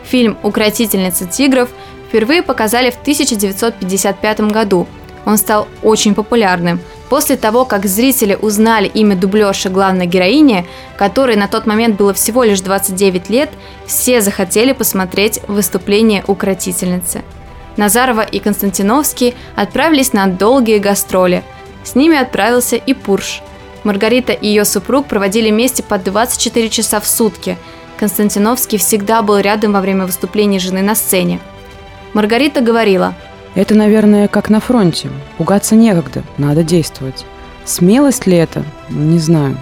Фильм 0.03 0.37
«Укротительница 0.43 1.27
тигров» 1.27 1.69
впервые 2.09 2.43
показали 2.43 2.91
в 2.91 3.01
1955 3.01 4.41
году. 4.51 4.89
Он 5.27 5.37
стал 5.37 5.69
очень 5.83 6.15
популярным– 6.15 6.81
После 7.09 7.37
того, 7.37 7.65
как 7.65 7.87
зрители 7.87 8.37
узнали 8.41 8.89
имя 8.89 9.15
дублерши 9.15 9.69
главной 9.69 10.07
героини, 10.07 10.67
которой 10.97 11.37
на 11.37 11.49
тот 11.49 11.65
момент 11.67 11.97
было 11.97 12.15
всего 12.15 12.43
лишь 12.43 12.61
29 12.61 13.29
лет, 13.31 13.51
все 13.87 14.21
захотели 14.21 14.73
посмотреть 14.73 15.41
выступление 15.47 16.25
укротительницы. 16.27 17.23
Назарова 17.77 18.23
и 18.23 18.39
Константиновский 18.39 19.35
отправились 19.55 20.13
на 20.13 20.27
долгие 20.27 20.79
гастроли. 20.79 21.45
С 21.83 21.95
ними 21.95 22.17
отправился 22.17 22.77
и 22.77 22.95
Пурш. 22.95 23.43
Маргарита 23.83 24.33
и 24.33 24.49
ее 24.49 24.65
супруг 24.65 25.07
проводили 25.07 25.51
вместе 25.51 25.83
по 25.83 25.99
24 25.99 26.69
часа 26.71 27.01
в 27.01 27.07
сутки. 27.07 27.59
Константиновский 27.99 28.79
всегда 28.79 29.21
был 29.23 29.39
рядом 29.39 29.75
во 29.75 29.81
время 29.81 30.07
выступлений 30.07 30.59
жены 30.59 30.83
на 30.83 30.95
сцене. 30.95 31.39
Маргарита 32.15 32.61
говорила– 32.61 33.15
это, 33.55 33.75
наверное, 33.75 34.29
как 34.29 34.51
на 34.51 34.61
фронте. 34.61 35.09
Пугаться 35.39 35.77
некогда, 35.77 36.23
надо 36.39 36.63
действовать. 36.63 37.25
Смелость 37.65 38.27
ли 38.27 38.37
это? 38.37 38.65
Не 38.89 39.19
знаю. 39.19 39.57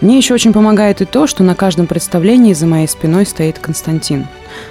Мне 0.00 0.18
еще 0.18 0.34
очень 0.34 0.52
помогает 0.52 1.00
и 1.00 1.04
то, 1.04 1.26
что 1.26 1.42
на 1.42 1.54
каждом 1.54 1.86
представлении 1.86 2.52
за 2.52 2.66
моей 2.66 2.86
спиной 2.86 3.26
стоит 3.26 3.58
Константин. 3.58 4.26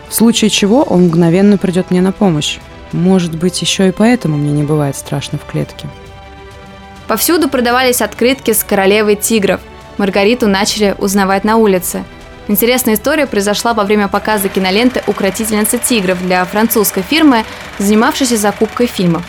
В 0.08 0.14
случае 0.14 0.50
чего 0.50 0.84
он 0.84 1.06
мгновенно 1.06 1.58
придет 1.58 1.92
мне 1.92 2.02
на 2.02 2.12
помощь. 2.12 2.60
Может 2.92 3.36
быть, 3.36 3.62
еще 3.62 3.90
и 3.90 3.92
поэтому 3.92 4.38
мне 4.38 4.52
не 4.52 4.64
бывает 4.64 4.96
страшно 4.96 5.38
в 5.38 5.46
клетке. 5.46 5.88
Повсюду 7.08 7.50
продавались 7.50 8.02
открытки 8.02 8.54
с 8.54 8.64
королевой 8.64 9.16
тигров. 9.16 9.62
Маргариту 9.98 10.48
начали 10.48 10.96
узнавать 10.98 11.44
на 11.44 11.58
улице– 11.58 12.04
Интересная 12.50 12.96
история 12.96 13.28
произошла 13.28 13.76
во 13.76 13.84
время 13.84 14.08
показа 14.08 14.50
киноленты 14.50 15.04
«Укротительница 15.06 15.78
тигров» 15.78 16.20
для 16.20 16.44
французской 16.46 17.04
фирмы, 17.04 17.46
занимавшейся 17.78 18.38
закупкой 18.38 18.88
фильмов. 18.88 19.24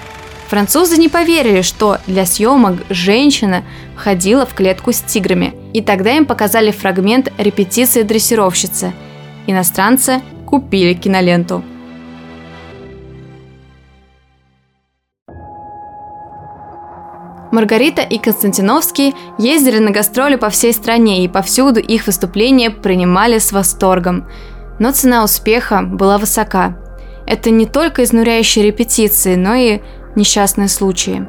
Французы 0.48 0.96
не 0.96 1.10
поверили, 1.10 1.60
что 1.60 1.98
для 2.06 2.24
съемок 2.24 2.78
женщина 2.88 3.62
ходила 3.94 4.46
в 4.46 4.54
клетку 4.54 4.92
с 4.92 5.00
тиграми, 5.00 5.54
и 5.74 5.82
тогда 5.82 6.12
им 6.12 6.24
показали 6.24 6.70
фрагмент 6.70 7.30
репетиции 7.36 8.04
дрессировщицы. 8.04 8.94
Иностранцы 9.46 10.22
купили 10.46 10.94
киноленту. 10.94 11.62
Маргарита 17.50 18.02
и 18.02 18.18
Константиновский 18.18 19.14
ездили 19.38 19.78
на 19.78 19.90
гастроли 19.90 20.36
по 20.36 20.50
всей 20.50 20.72
стране, 20.72 21.24
и 21.24 21.28
повсюду 21.28 21.80
их 21.80 22.06
выступления 22.06 22.70
принимали 22.70 23.38
с 23.38 23.52
восторгом. 23.52 24.28
Но 24.78 24.92
цена 24.92 25.24
успеха 25.24 25.82
была 25.82 26.18
высока. 26.18 26.76
Это 27.26 27.50
не 27.50 27.66
только 27.66 28.04
изнуряющие 28.04 28.64
репетиции, 28.64 29.34
но 29.34 29.54
и 29.54 29.80
несчастные 30.14 30.68
случаи. 30.68 31.26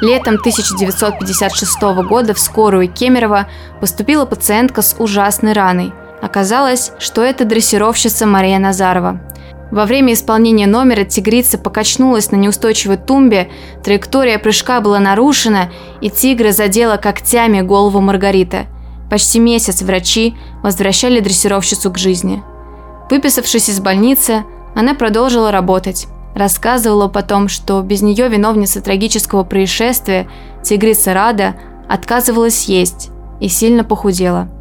Летом 0.00 0.34
1956 0.34 1.80
года 2.08 2.32
в 2.32 2.38
скорую 2.38 2.88
Кемерово 2.88 3.48
поступила 3.80 4.24
пациентка 4.24 4.82
с 4.82 4.94
ужасной 4.98 5.52
раной. 5.52 5.92
Оказалось, 6.22 6.92
что 6.98 7.22
это 7.22 7.44
дрессировщица 7.44 8.26
Мария 8.26 8.58
Назарова– 8.58 9.20
во 9.70 9.84
время 9.84 10.14
исполнения 10.14 10.66
номера 10.66 11.04
тигрица 11.04 11.58
покачнулась 11.58 12.30
на 12.30 12.36
неустойчивой 12.36 12.96
тумбе, 12.96 13.50
траектория 13.84 14.38
прыжка 14.38 14.80
была 14.80 14.98
нарушена, 14.98 15.70
и 16.00 16.08
тигра 16.08 16.52
задела 16.52 16.96
когтями 16.96 17.60
голову 17.60 18.00
Маргариты. 18.00 18.66
Почти 19.10 19.38
месяц 19.38 19.82
врачи 19.82 20.34
возвращали 20.62 21.20
дрессировщицу 21.20 21.90
к 21.90 21.98
жизни. 21.98 22.42
Выписавшись 23.10 23.68
из 23.68 23.80
больницы, 23.80 24.44
она 24.74 24.94
продолжила 24.94 25.50
работать. 25.50 26.06
Рассказывала 26.34 27.08
потом, 27.08 27.48
что 27.48 27.80
без 27.82 28.02
нее 28.02 28.28
виновница 28.28 28.80
трагического 28.80 29.44
происшествия, 29.44 30.28
тигрица 30.62 31.14
Рада, 31.14 31.56
отказывалась 31.88 32.64
есть 32.64 33.10
и 33.40 33.48
сильно 33.48 33.84
похудела– 33.84 34.48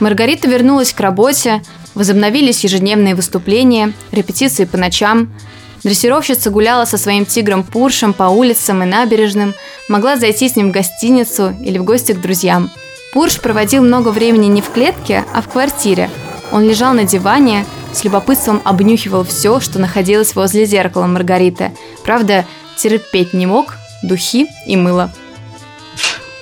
Маргарита 0.00 0.48
вернулась 0.48 0.92
к 0.92 1.00
работе, 1.00 1.62
возобновились 1.94 2.64
ежедневные 2.64 3.14
выступления, 3.14 3.92
репетиции 4.12 4.64
по 4.64 4.76
ночам. 4.76 5.32
Дрессировщица 5.82 6.50
гуляла 6.50 6.84
со 6.84 6.98
своим 6.98 7.24
тигром 7.24 7.62
Пуршем 7.62 8.12
по 8.12 8.24
улицам 8.24 8.82
и 8.82 8.86
набережным, 8.86 9.54
могла 9.88 10.16
зайти 10.16 10.48
с 10.48 10.56
ним 10.56 10.68
в 10.68 10.72
гостиницу 10.72 11.54
или 11.60 11.78
в 11.78 11.84
гости 11.84 12.12
к 12.12 12.20
друзьям. 12.20 12.70
Пурш 13.12 13.40
проводил 13.40 13.82
много 13.82 14.08
времени 14.10 14.46
не 14.46 14.60
в 14.60 14.70
клетке, 14.70 15.24
а 15.32 15.40
в 15.40 15.48
квартире. 15.48 16.10
Он 16.52 16.62
лежал 16.62 16.94
на 16.94 17.04
диване, 17.04 17.64
с 17.92 18.04
любопытством 18.04 18.60
обнюхивал 18.64 19.24
все, 19.24 19.60
что 19.60 19.78
находилось 19.78 20.34
возле 20.34 20.66
зеркала 20.66 21.06
Маргариты. 21.06 21.72
Правда, 22.04 22.44
терпеть 22.76 23.32
не 23.32 23.46
мог 23.46 23.74
духи 24.02 24.46
и 24.66 24.76
мыло. 24.76 25.12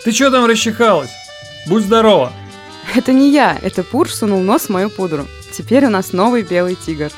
Ты 0.05 0.13
что 0.13 0.31
там 0.31 0.47
расчихалась? 0.47 1.11
Будь 1.67 1.85
здорова! 1.85 2.33
Это 2.95 3.13
не 3.13 3.31
я, 3.31 3.57
это 3.63 3.83
Пурш 3.83 4.15
сунул 4.15 4.41
нос 4.41 4.67
в 4.67 4.71
мою 4.71 4.91
пудру. 4.91 5.25
Теперь 5.53 5.87
у 5.87 5.91
нас 5.91 6.13
новый 6.13 6.43
белый 6.43 6.75
тигр. 6.75 7.11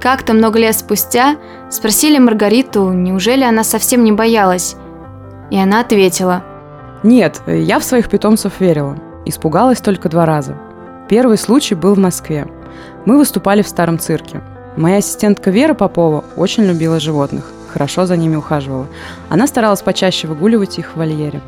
Как-то 0.00 0.32
много 0.32 0.58
лет 0.58 0.76
спустя 0.76 1.36
спросили 1.70 2.18
Маргариту, 2.18 2.92
неужели 2.92 3.42
она 3.42 3.64
совсем 3.64 4.04
не 4.04 4.12
боялась. 4.12 4.76
И 5.50 5.58
она 5.58 5.80
ответила. 5.80 6.44
Нет, 7.02 7.42
я 7.46 7.78
в 7.78 7.84
своих 7.84 8.08
питомцев 8.08 8.60
верила. 8.60 8.96
Испугалась 9.26 9.80
только 9.80 10.08
два 10.08 10.24
раза. 10.24 10.56
Первый 11.08 11.36
случай 11.36 11.74
был 11.74 11.94
в 11.94 11.98
Москве. 11.98 12.46
Мы 13.06 13.18
выступали 13.18 13.62
в 13.62 13.68
старом 13.68 13.98
цирке. 13.98 14.40
Моя 14.76 14.98
ассистентка 14.98 15.50
Вера 15.50 15.74
Попова 15.74 16.24
очень 16.36 16.64
любила 16.64 17.00
животных, 17.00 17.50
хорошо 17.72 18.06
за 18.06 18.16
ними 18.16 18.36
ухаживала. 18.36 18.86
Она 19.28 19.46
старалась 19.48 19.82
почаще 19.82 20.28
выгуливать 20.28 20.78
их 20.78 20.92
в 20.92 20.96
вольере. 20.96 21.40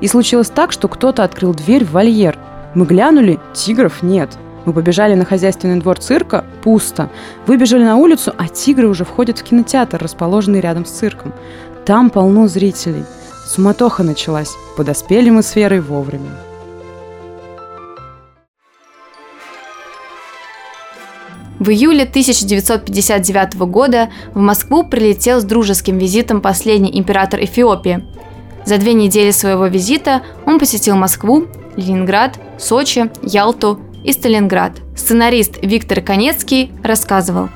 И 0.00 0.08
случилось 0.08 0.50
так, 0.50 0.72
что 0.72 0.88
кто-то 0.88 1.24
открыл 1.24 1.54
дверь 1.54 1.84
в 1.84 1.92
вольер. 1.92 2.38
Мы 2.74 2.86
глянули, 2.86 3.40
тигров 3.54 4.02
нет. 4.02 4.30
Мы 4.64 4.72
побежали 4.72 5.14
на 5.14 5.24
хозяйственный 5.24 5.80
двор 5.80 5.98
цирка, 5.98 6.44
пусто. 6.62 7.08
Выбежали 7.46 7.84
на 7.84 7.96
улицу, 7.96 8.34
а 8.36 8.48
тигры 8.48 8.88
уже 8.88 9.04
входят 9.04 9.38
в 9.38 9.44
кинотеатр, 9.44 9.98
расположенный 10.02 10.60
рядом 10.60 10.84
с 10.84 10.90
цирком. 10.90 11.32
Там 11.84 12.10
полно 12.10 12.48
зрителей. 12.48 13.04
Суматоха 13.46 14.02
началась. 14.02 14.50
Подоспели 14.76 15.30
мы 15.30 15.42
с 15.42 15.54
Верой 15.54 15.80
вовремя. 15.80 16.30
В 21.60 21.70
июле 21.70 22.02
1959 22.02 23.54
года 23.70 24.10
в 24.34 24.38
Москву 24.38 24.84
прилетел 24.84 25.40
с 25.40 25.44
дружеским 25.44 25.96
визитом 25.96 26.42
последний 26.42 26.98
император 26.98 27.40
Эфиопии 27.40 28.04
за 28.66 28.78
две 28.78 28.94
недели 28.94 29.30
своего 29.30 29.66
визита 29.66 30.22
он 30.44 30.58
посетил 30.58 30.96
Москву, 30.96 31.46
Ленинград, 31.76 32.38
Сочи, 32.58 33.10
Ялту 33.22 33.80
и 34.02 34.12
Сталинград. 34.12 34.72
Сценарист 34.96 35.58
Виктор 35.62 36.00
Конецкий 36.00 36.72
рассказывал. 36.82 37.48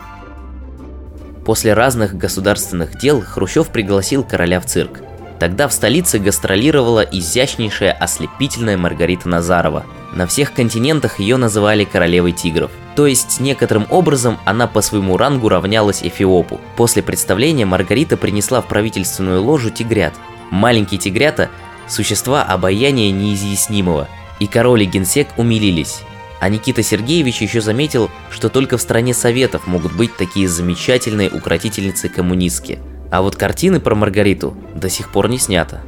После 1.44 1.74
разных 1.74 2.16
государственных 2.16 2.96
дел 2.96 3.20
Хрущев 3.22 3.68
пригласил 3.68 4.22
короля 4.22 4.60
в 4.60 4.66
цирк. 4.66 5.00
Тогда 5.40 5.66
в 5.66 5.72
столице 5.72 6.20
гастролировала 6.20 7.00
изящнейшая 7.00 7.92
ослепительная 7.92 8.76
Маргарита 8.76 9.28
Назарова. 9.28 9.84
На 10.12 10.28
всех 10.28 10.52
континентах 10.52 11.18
ее 11.18 11.38
называли 11.38 11.84
королевой 11.84 12.32
тигров. 12.32 12.70
То 12.94 13.06
есть 13.06 13.40
некоторым 13.40 13.86
образом 13.90 14.38
она 14.44 14.68
по 14.68 14.80
своему 14.80 15.16
рангу 15.16 15.48
равнялась 15.48 16.02
Эфиопу. 16.04 16.60
После 16.76 17.02
представления 17.02 17.64
Маргарита 17.64 18.16
принесла 18.16 18.60
в 18.60 18.66
правительственную 18.66 19.42
ложу 19.42 19.70
тигрят, 19.70 20.12
Маленькие 20.50 20.98
тигрята– 20.98 21.50
существа 21.90 22.42
обаяния 22.42 23.10
неизъяснимого, 23.12 24.08
и 24.38 24.46
король 24.46 24.82
и 24.82 24.86
генсек 24.86 25.28
умилились. 25.36 26.00
А 26.40 26.48
Никита 26.48 26.82
Сергеевич 26.82 27.42
еще 27.42 27.60
заметил, 27.60 28.10
что 28.30 28.48
только 28.48 28.78
в 28.78 28.80
стране 28.80 29.12
Советов 29.12 29.66
могут 29.66 29.94
быть 29.94 30.16
такие 30.16 30.48
замечательные 30.48 31.28
укротительницы-коммунистки. 31.28 32.78
А 33.10 33.20
вот 33.20 33.36
картины 33.36 33.80
про 33.80 33.94
Маргариту 33.94 34.56
до 34.74 34.88
сих 34.88 35.10
пор 35.10 35.28
не 35.28 35.38
снято. 35.38 35.82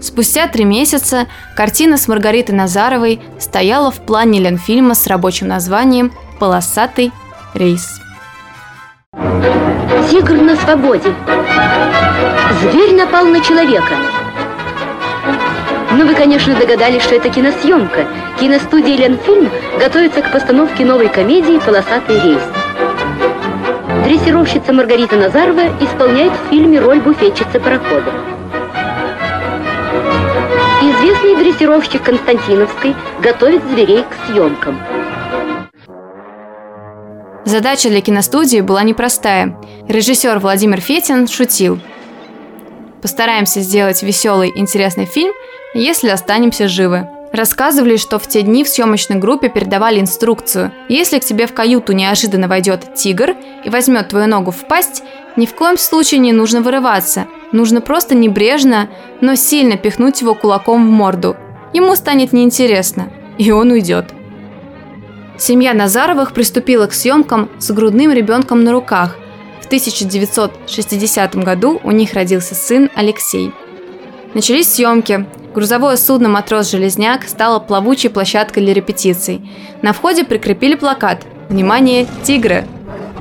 Спустя 0.00 0.48
три 0.48 0.64
месяца 0.64 1.28
картина 1.56 1.96
с 1.96 2.08
Маргаритой 2.08 2.54
Назаровой 2.54 3.20
стояла 3.38 3.90
в 3.90 4.04
плане 4.04 4.40
Ленфильма 4.40 4.94
с 4.94 5.06
рабочим 5.06 5.46
названием 5.48 6.12
«Полосатый 6.40 7.12
рейс». 7.54 8.00
Тигр 10.10 10.40
на 10.40 10.56
свободе. 10.56 11.14
Зверь 12.60 12.94
напал 12.94 13.26
на 13.26 13.40
человека. 13.40 13.94
Ну, 15.92 16.06
вы, 16.06 16.14
конечно, 16.14 16.54
догадались, 16.54 17.02
что 17.02 17.14
это 17.14 17.28
киносъемка. 17.28 18.06
Киностудия 18.40 18.96
«Ленфильм» 18.96 19.48
готовится 19.78 20.22
к 20.22 20.32
постановке 20.32 20.84
новой 20.84 21.08
комедии 21.08 21.60
«Полосатый 21.64 22.20
рейс». 22.20 22.42
Дрессировщица 24.04 24.72
Маргарита 24.72 25.16
Назарова 25.16 25.62
исполняет 25.80 26.32
в 26.32 26.50
фильме 26.50 26.80
роль 26.80 27.00
буфетчицы 27.00 27.60
парохода. 27.60 28.12
Известный 30.82 31.36
дрессировщик 31.36 32.02
Константиновской 32.02 32.94
готовит 33.22 33.62
зверей 33.70 34.02
к 34.02 34.26
съемкам. 34.26 34.78
Задача 37.44 37.90
для 37.90 38.00
киностудии 38.00 38.60
была 38.60 38.82
непростая. 38.82 39.58
Режиссер 39.86 40.38
Владимир 40.38 40.80
Фетин 40.80 41.28
шутил. 41.28 41.78
Постараемся 43.02 43.60
сделать 43.60 44.02
веселый, 44.02 44.50
интересный 44.54 45.04
фильм, 45.04 45.32
если 45.74 46.08
останемся 46.08 46.68
живы. 46.68 47.06
Рассказывали, 47.32 47.96
что 47.96 48.18
в 48.18 48.26
те 48.26 48.42
дни 48.42 48.64
в 48.64 48.68
съемочной 48.68 49.18
группе 49.18 49.50
передавали 49.50 50.00
инструкцию. 50.00 50.72
Если 50.88 51.18
к 51.18 51.24
тебе 51.24 51.46
в 51.46 51.52
каюту 51.52 51.92
неожиданно 51.92 52.48
войдет 52.48 52.94
тигр 52.94 53.36
и 53.64 53.68
возьмет 53.68 54.08
твою 54.08 54.26
ногу 54.26 54.50
в 54.50 54.66
пасть, 54.66 55.02
ни 55.36 55.44
в 55.44 55.54
коем 55.54 55.76
случае 55.76 56.20
не 56.20 56.32
нужно 56.32 56.62
вырываться. 56.62 57.26
Нужно 57.52 57.82
просто 57.82 58.14
небрежно, 58.14 58.88
но 59.20 59.34
сильно 59.34 59.76
пихнуть 59.76 60.22
его 60.22 60.34
кулаком 60.34 60.86
в 60.86 60.90
морду. 60.90 61.36
Ему 61.74 61.94
станет 61.96 62.32
неинтересно, 62.32 63.10
и 63.36 63.50
он 63.50 63.72
уйдет. 63.72 64.14
Семья 65.36 65.74
Назаровых 65.74 66.32
приступила 66.32 66.86
к 66.86 66.94
съемкам 66.94 67.50
с 67.58 67.70
грудным 67.72 68.12
ребенком 68.12 68.62
на 68.62 68.72
руках. 68.72 69.16
В 69.60 69.66
1960 69.66 71.36
году 71.36 71.80
у 71.82 71.90
них 71.90 72.12
родился 72.12 72.54
сын 72.54 72.88
Алексей. 72.94 73.52
Начались 74.34 74.72
съемки. 74.72 75.26
Грузовое 75.54 75.96
судно 75.96 76.28
«Матрос-железняк» 76.28 77.28
стало 77.28 77.58
плавучей 77.60 78.10
площадкой 78.10 78.60
для 78.60 78.74
репетиций. 78.74 79.48
На 79.82 79.92
входе 79.92 80.24
прикрепили 80.24 80.74
плакат 80.74 81.24
«Внимание, 81.48 82.06
тигры!». 82.22 82.66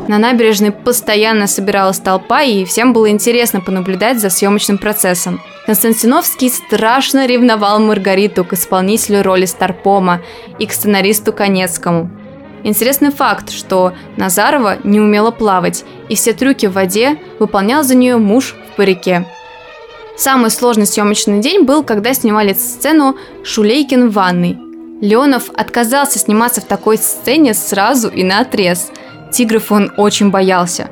На 0.08 0.17
набережной 0.17 0.71
постоянно 0.71 1.47
собиралась 1.47 1.99
толпа, 1.99 2.41
и 2.41 2.65
всем 2.65 2.93
было 2.93 3.10
интересно 3.10 3.62
понаблюдать 3.62 4.19
за 4.19 4.30
съемочным 4.30 4.78
процессом. 4.78 5.41
Константиновский 5.65 6.49
страшно 6.49 7.26
ревновал 7.26 7.80
Маргариту 7.80 8.43
к 8.43 8.54
исполнителю 8.54 9.23
роли 9.23 9.45
Старпома 9.45 10.21
и 10.60 10.65
к 10.65 10.73
сценаристу 10.73 11.32
Конецкому. 11.32 12.10
Интересный 12.63 13.12
факт, 13.12 13.49
что 13.49 13.93
Назарова 14.17 14.78
не 14.84 14.99
умела 14.99 15.32
плавать, 15.32 15.84
и 16.10 16.15
все 16.15 16.34
трюки 16.34 16.65
в 16.65 16.73
воде 16.73 17.17
выполнял 17.39 17.84
за 17.84 17.95
нее 17.95 18.17
муж 18.17 18.56
в 18.71 18.76
парике. 18.76 19.26
Самый 20.17 20.52
сложный 20.52 20.86
съемочный 20.86 21.39
день 21.39 21.63
был, 21.63 21.84
когда 21.84 22.13
снимали 22.13 22.54
сцену 22.54 23.17
«Шулейкин 23.43 24.10
в 24.10 24.13
ванной». 24.13 24.58
Леонов 25.02 25.49
отказался 25.56 26.19
сниматься 26.19 26.62
в 26.62 26.65
такой 26.65 26.97
сцене 26.97 27.54
сразу 27.54 28.10
и 28.10 28.23
на 28.23 28.39
отрез– 28.39 28.91
Тигров 29.34 29.71
он 29.71 29.91
очень 29.97 30.30
боялся. 30.30 30.91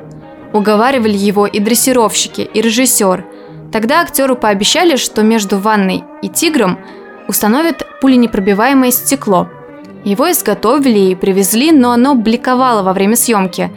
Уговаривали 0.52 1.16
его 1.16 1.46
и 1.46 1.60
дрессировщики, 1.60 2.40
и 2.40 2.60
режиссер. 2.60 3.24
Тогда 3.72 4.00
актеру 4.00 4.36
пообещали, 4.36 4.96
что 4.96 5.22
между 5.22 5.58
ванной 5.58 6.04
и 6.20 6.28
тигром 6.28 6.78
установят 7.26 7.86
пуленепробиваемое 8.00 8.90
стекло. 8.90 9.48
Его 10.04 10.30
изготовили 10.30 11.10
и 11.10 11.14
привезли, 11.14 11.72
но 11.72 11.92
оно 11.92 12.14
бликовало 12.14 12.82
во 12.82 12.92
время 12.92 13.16
съемки. 13.16 13.70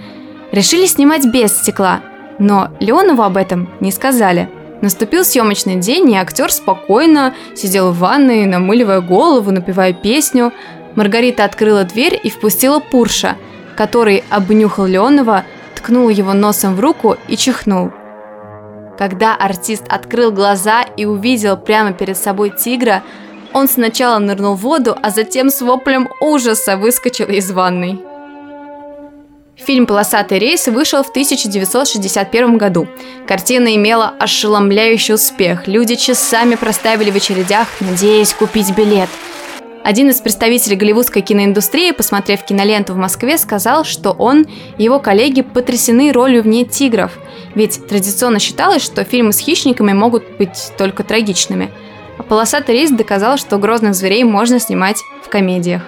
Решили 0.51 0.85
снимать 0.85 1.25
без 1.25 1.57
стекла, 1.57 2.01
но 2.39 2.69
Леонову 2.79 3.23
об 3.23 3.37
этом 3.37 3.69
не 3.79 3.91
сказали. 3.91 4.49
Наступил 4.81 5.23
съемочный 5.23 5.77
день, 5.77 6.11
и 6.11 6.17
актер 6.17 6.51
спокойно 6.51 7.33
сидел 7.55 7.91
в 7.91 7.99
ванной, 7.99 8.45
намыливая 8.45 9.01
голову, 9.01 9.51
напевая 9.51 9.93
песню. 9.93 10.51
Маргарита 10.95 11.45
открыла 11.45 11.83
дверь 11.83 12.19
и 12.21 12.29
впустила 12.29 12.79
Пурша– 12.79 13.37
который 13.75 14.23
обнюхал 14.29 14.85
Леонова, 14.85 15.45
ткнул 15.75 16.09
его 16.09 16.33
носом 16.33 16.75
в 16.75 16.79
руку 16.79 17.17
и 17.27 17.37
чихнул. 17.37 17.91
Когда 18.97 19.35
артист 19.35 19.83
открыл 19.89 20.31
глаза 20.31 20.83
и 20.83 21.05
увидел 21.05 21.57
прямо 21.57 21.93
перед 21.93 22.17
собой 22.17 22.51
тигра, 22.51 23.03
он 23.53 23.67
сначала 23.67 24.19
нырнул 24.19 24.55
в 24.55 24.61
воду, 24.61 24.97
а 25.01 25.09
затем 25.09 25.49
с 25.49 25.61
воплем 25.61 26.09
ужаса 26.21 26.77
выскочил 26.77 27.27
из 27.27 27.51
ванной. 27.51 28.01
Фильм 29.55 29.85
«Полосатый 29.85 30.39
рейс» 30.39 30.67
вышел 30.67 31.01
в 31.03 31.09
1961 31.09 32.57
году. 32.57 32.87
Картина 33.25 33.73
имела 33.75 34.13
ошеломляющий 34.19 35.13
успех. 35.13 35.67
Люди 35.67 35.95
часами 35.95 36.55
проставили 36.55 37.09
в 37.09 37.15
очередях, 37.15 37.67
надеясь 37.79 38.33
купить 38.33 38.75
билет– 38.75 39.09
один 39.85 40.09
из 40.09 40.19
представителей 40.19 40.77
голливудской 40.77 41.21
киноиндустрии, 41.21 41.91
посмотрев 41.91 42.43
киноленту 42.43 42.93
в 42.93 42.97
Москве, 42.97 43.37
сказал, 43.37 43.83
что 43.83 44.13
он 44.13 44.47
и 44.79 44.83
его 44.83 44.97
коллеги 44.97 45.43
потрясены 45.43 46.11
ролью 46.11 46.41
в 46.41 46.47
ней 46.47 46.65
тигров, 46.65 47.11
ведь 47.53 47.85
традиционно 47.85 48.39
считалось, 48.39 48.81
что 48.81 49.03
фильмы 49.03 49.31
с 49.31 49.37
хищниками 49.37 49.93
могут 49.93 50.37
быть 50.39 50.71
только 50.79 51.03
трагичными. 51.03 51.69
А 52.17 52.23
«Полосатый 52.23 52.73
рейс» 52.73 52.89
доказал, 52.89 53.37
что 53.37 53.59
грозных 53.59 53.93
зверей 53.93 54.23
можно 54.23 54.59
снимать 54.59 55.03
в 55.23 55.29
комедиях. 55.29 55.83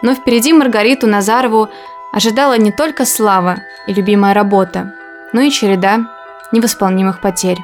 Но 0.00 0.14
впереди 0.14 0.54
Маргариту 0.54 1.06
Назарову 1.06 1.68
ожидала 2.14 2.56
не 2.56 2.72
только 2.72 3.04
слава 3.04 3.58
и 3.86 3.92
любимая 3.92 4.32
работа, 4.32 4.94
но 5.34 5.42
и 5.42 5.50
череда 5.50 6.11
невосполнимых 6.52 7.20
потерь. 7.20 7.58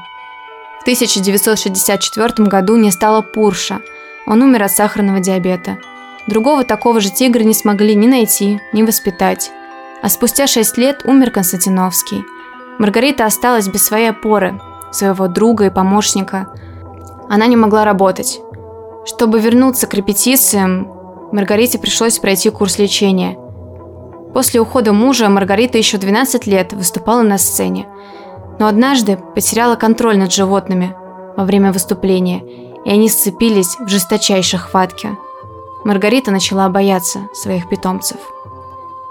В 0.81 0.83
1964 0.83 2.49
году 2.49 2.77
не 2.77 2.91
стало 2.91 3.21
Пурша. 3.21 3.81
Он 4.27 4.43
умер 4.43 4.65
от 4.65 4.73
сахарного 4.73 5.21
диабета. 5.21 5.79
Другого 6.27 6.65
такого 6.65 7.01
же 7.01 7.11
тигра 7.11 7.43
не 7.43 7.55
смогли 7.55 7.95
ни 7.95 8.07
найти, 8.07 8.61
ни 8.73 8.83
воспитать. 8.83 9.51
А 10.03 10.09
спустя 10.09 10.47
шесть 10.47 10.77
лет 10.79 11.03
умер 11.05 11.31
Константиновский. 11.31 12.25
Маргарита 12.79 13.27
осталась 13.27 13.69
без 13.69 13.85
своей 13.85 14.11
опоры, 14.11 14.61
своего 14.93 15.27
друга 15.27 15.67
и 15.67 15.71
помощника. 15.71 16.49
Она 17.29 17.47
не 17.47 17.57
могла 17.57 17.85
работать. 17.85 18.41
Чтобы 19.05 19.41
вернуться 19.41 19.87
к 19.87 19.95
репетициям, 19.95 20.89
Маргарите 21.33 21.79
пришлось 21.79 22.19
пройти 22.19 22.51
курс 22.51 22.79
лечения. 22.79 23.39
После 24.33 24.61
ухода 24.61 24.93
мужа 24.93 25.29
Маргарита 25.29 25.79
еще 25.79 25.99
12 25.99 26.47
лет 26.47 26.73
выступала 26.73 27.23
на 27.23 27.39
сцене– 27.39 27.87
но 28.59 28.67
однажды 28.67 29.17
потеряла 29.35 29.77
контроль 29.77 30.19
над 30.19 30.33
животными 30.33 30.95
во 31.37 31.45
время 31.45 31.73
выступления, 31.73 32.43
и 32.85 32.91
они 32.91 33.09
сцепились 33.09 33.77
в 33.79 33.89
жесточайшей 33.89 34.59
хватке. 34.59 35.17
Маргарита 35.85 36.31
начала 36.31 36.69
бояться 36.69 37.29
своих 37.33 37.69
питомцев. 37.69 38.19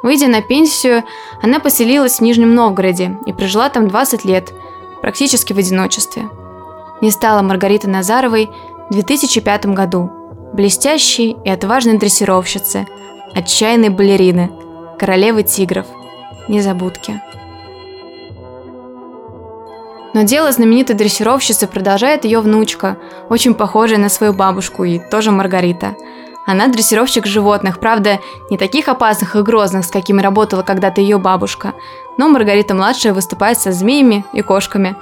Выйдя 0.03 0.27
на 0.27 0.41
пенсию, 0.41 1.03
она 1.41 1.59
поселилась 1.59 2.17
в 2.17 2.21
Нижнем 2.21 2.53
Новгороде 2.53 3.17
и 3.25 3.33
прожила 3.33 3.69
там 3.69 3.87
20 3.87 4.25
лет, 4.25 4.53
практически 5.01 5.53
в 5.53 5.57
одиночестве. 5.57 6.29
Не 7.01 7.11
стала 7.11 7.41
Маргарита 7.41 7.89
Назаровой 7.89 8.49
в 8.89 8.93
2005 8.93 9.67
году, 9.67 10.11
блестящей 10.53 11.35
и 11.43 11.49
отважной 11.49 11.97
дрессировщицы, 11.97 12.87
отчаянной 13.33 13.89
балерины, 13.89 14.51
королевы 14.97 15.43
тигров, 15.43 15.85
незабудки. 16.47 17.21
Но 20.17 20.23
дело 20.23 20.51
знаменитой 20.51 20.95
дрессировщицы 20.95 21.67
продолжает 21.67 22.25
ее 22.25 22.39
внучка, 22.39 22.97
очень 23.29 23.53
похожая 23.53 23.99
на 23.99 24.09
свою 24.09 24.33
бабушку 24.33 24.83
и 24.83 24.97
тоже 24.97 25.29
Маргарита. 25.29 25.95
Она 26.47 26.69
дрессировщик 26.69 27.27
животных, 27.27 27.79
правда, 27.79 28.19
не 28.49 28.57
таких 28.57 28.87
опасных 28.87 29.35
и 29.35 29.43
грозных, 29.43 29.85
с 29.85 29.91
какими 29.91 30.19
работала 30.19 30.63
когда-то 30.63 31.01
ее 31.01 31.19
бабушка, 31.19 31.73
но 32.17 32.29
Маргарита-младшая 32.29 33.13
выступает 33.13 33.59
со 33.59 33.71
змеями 33.71 34.25
и 34.33 34.41
кошками. 34.41 34.95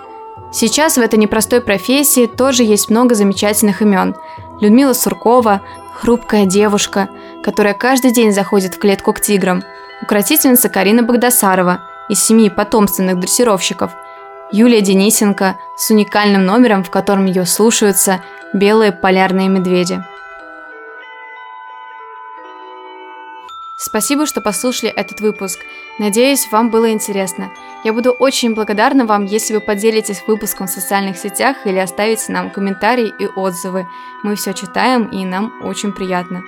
Сейчас 0.52 0.98
в 0.98 1.02
этой 1.02 1.18
непростой 1.18 1.62
профессии 1.62 2.26
тоже 2.26 2.64
есть 2.64 2.90
много 2.90 3.16
замечательных 3.16 3.82
имен. 3.82 4.18
Людмила 4.60 4.92
Суркова, 4.92 5.62
хрупкая 5.94 6.46
девушка, 6.46 7.08
которая 7.42 7.74
каждый 7.74 8.12
день 8.12 8.34
заходит 8.34 8.76
в 8.76 8.80
клетку 8.80 9.14
к 9.14 9.22
тиграм. 9.22 9.64
Укротительница 10.02 10.68
Карина 10.68 11.04
Богдасарова 11.04 11.80
из 12.10 12.22
семьи 12.22 12.50
потомственных 12.50 13.18
дрессировщиков– 13.18 13.92
Юлия 14.52 14.82
Денисенко 14.82 15.58
с 15.76 15.90
уникальным 15.90 16.46
номером, 16.46 16.84
в 16.84 16.92
котором 16.92 17.26
ее 17.26 17.46
слушаются 17.46 18.22
белые 18.54 18.92
полярные 18.92 19.50
медведи. 19.50 20.04
Спасибо, 23.78 24.26
что 24.26 24.42
послушали 24.42 24.90
этот 24.90 25.20
выпуск. 25.20 25.60
Надеюсь, 26.00 26.50
вам 26.52 26.70
было 26.70 26.92
интересно. 26.92 27.52
Я 27.84 27.94
буду 27.94 28.12
очень 28.12 28.56
благодарна 28.56 29.06
вам, 29.06 29.26
если 29.26 29.54
вы 29.54 29.60
поделитесь 29.62 30.24
выпуском 30.26 30.68
в 30.68 30.72
социальных 30.72 31.18
сетях 31.18 31.58
или 31.66 31.78
оставите 31.78 32.32
нам 32.32 32.50
комментарии 32.50 33.14
и 33.20 33.28
отзывы. 33.28 33.88
Мы 34.24 34.36
все 34.36 34.54
читаем, 34.54 35.06
и 35.10 35.26
нам 35.26 35.54
очень 35.64 35.92
приятно. 35.92 36.44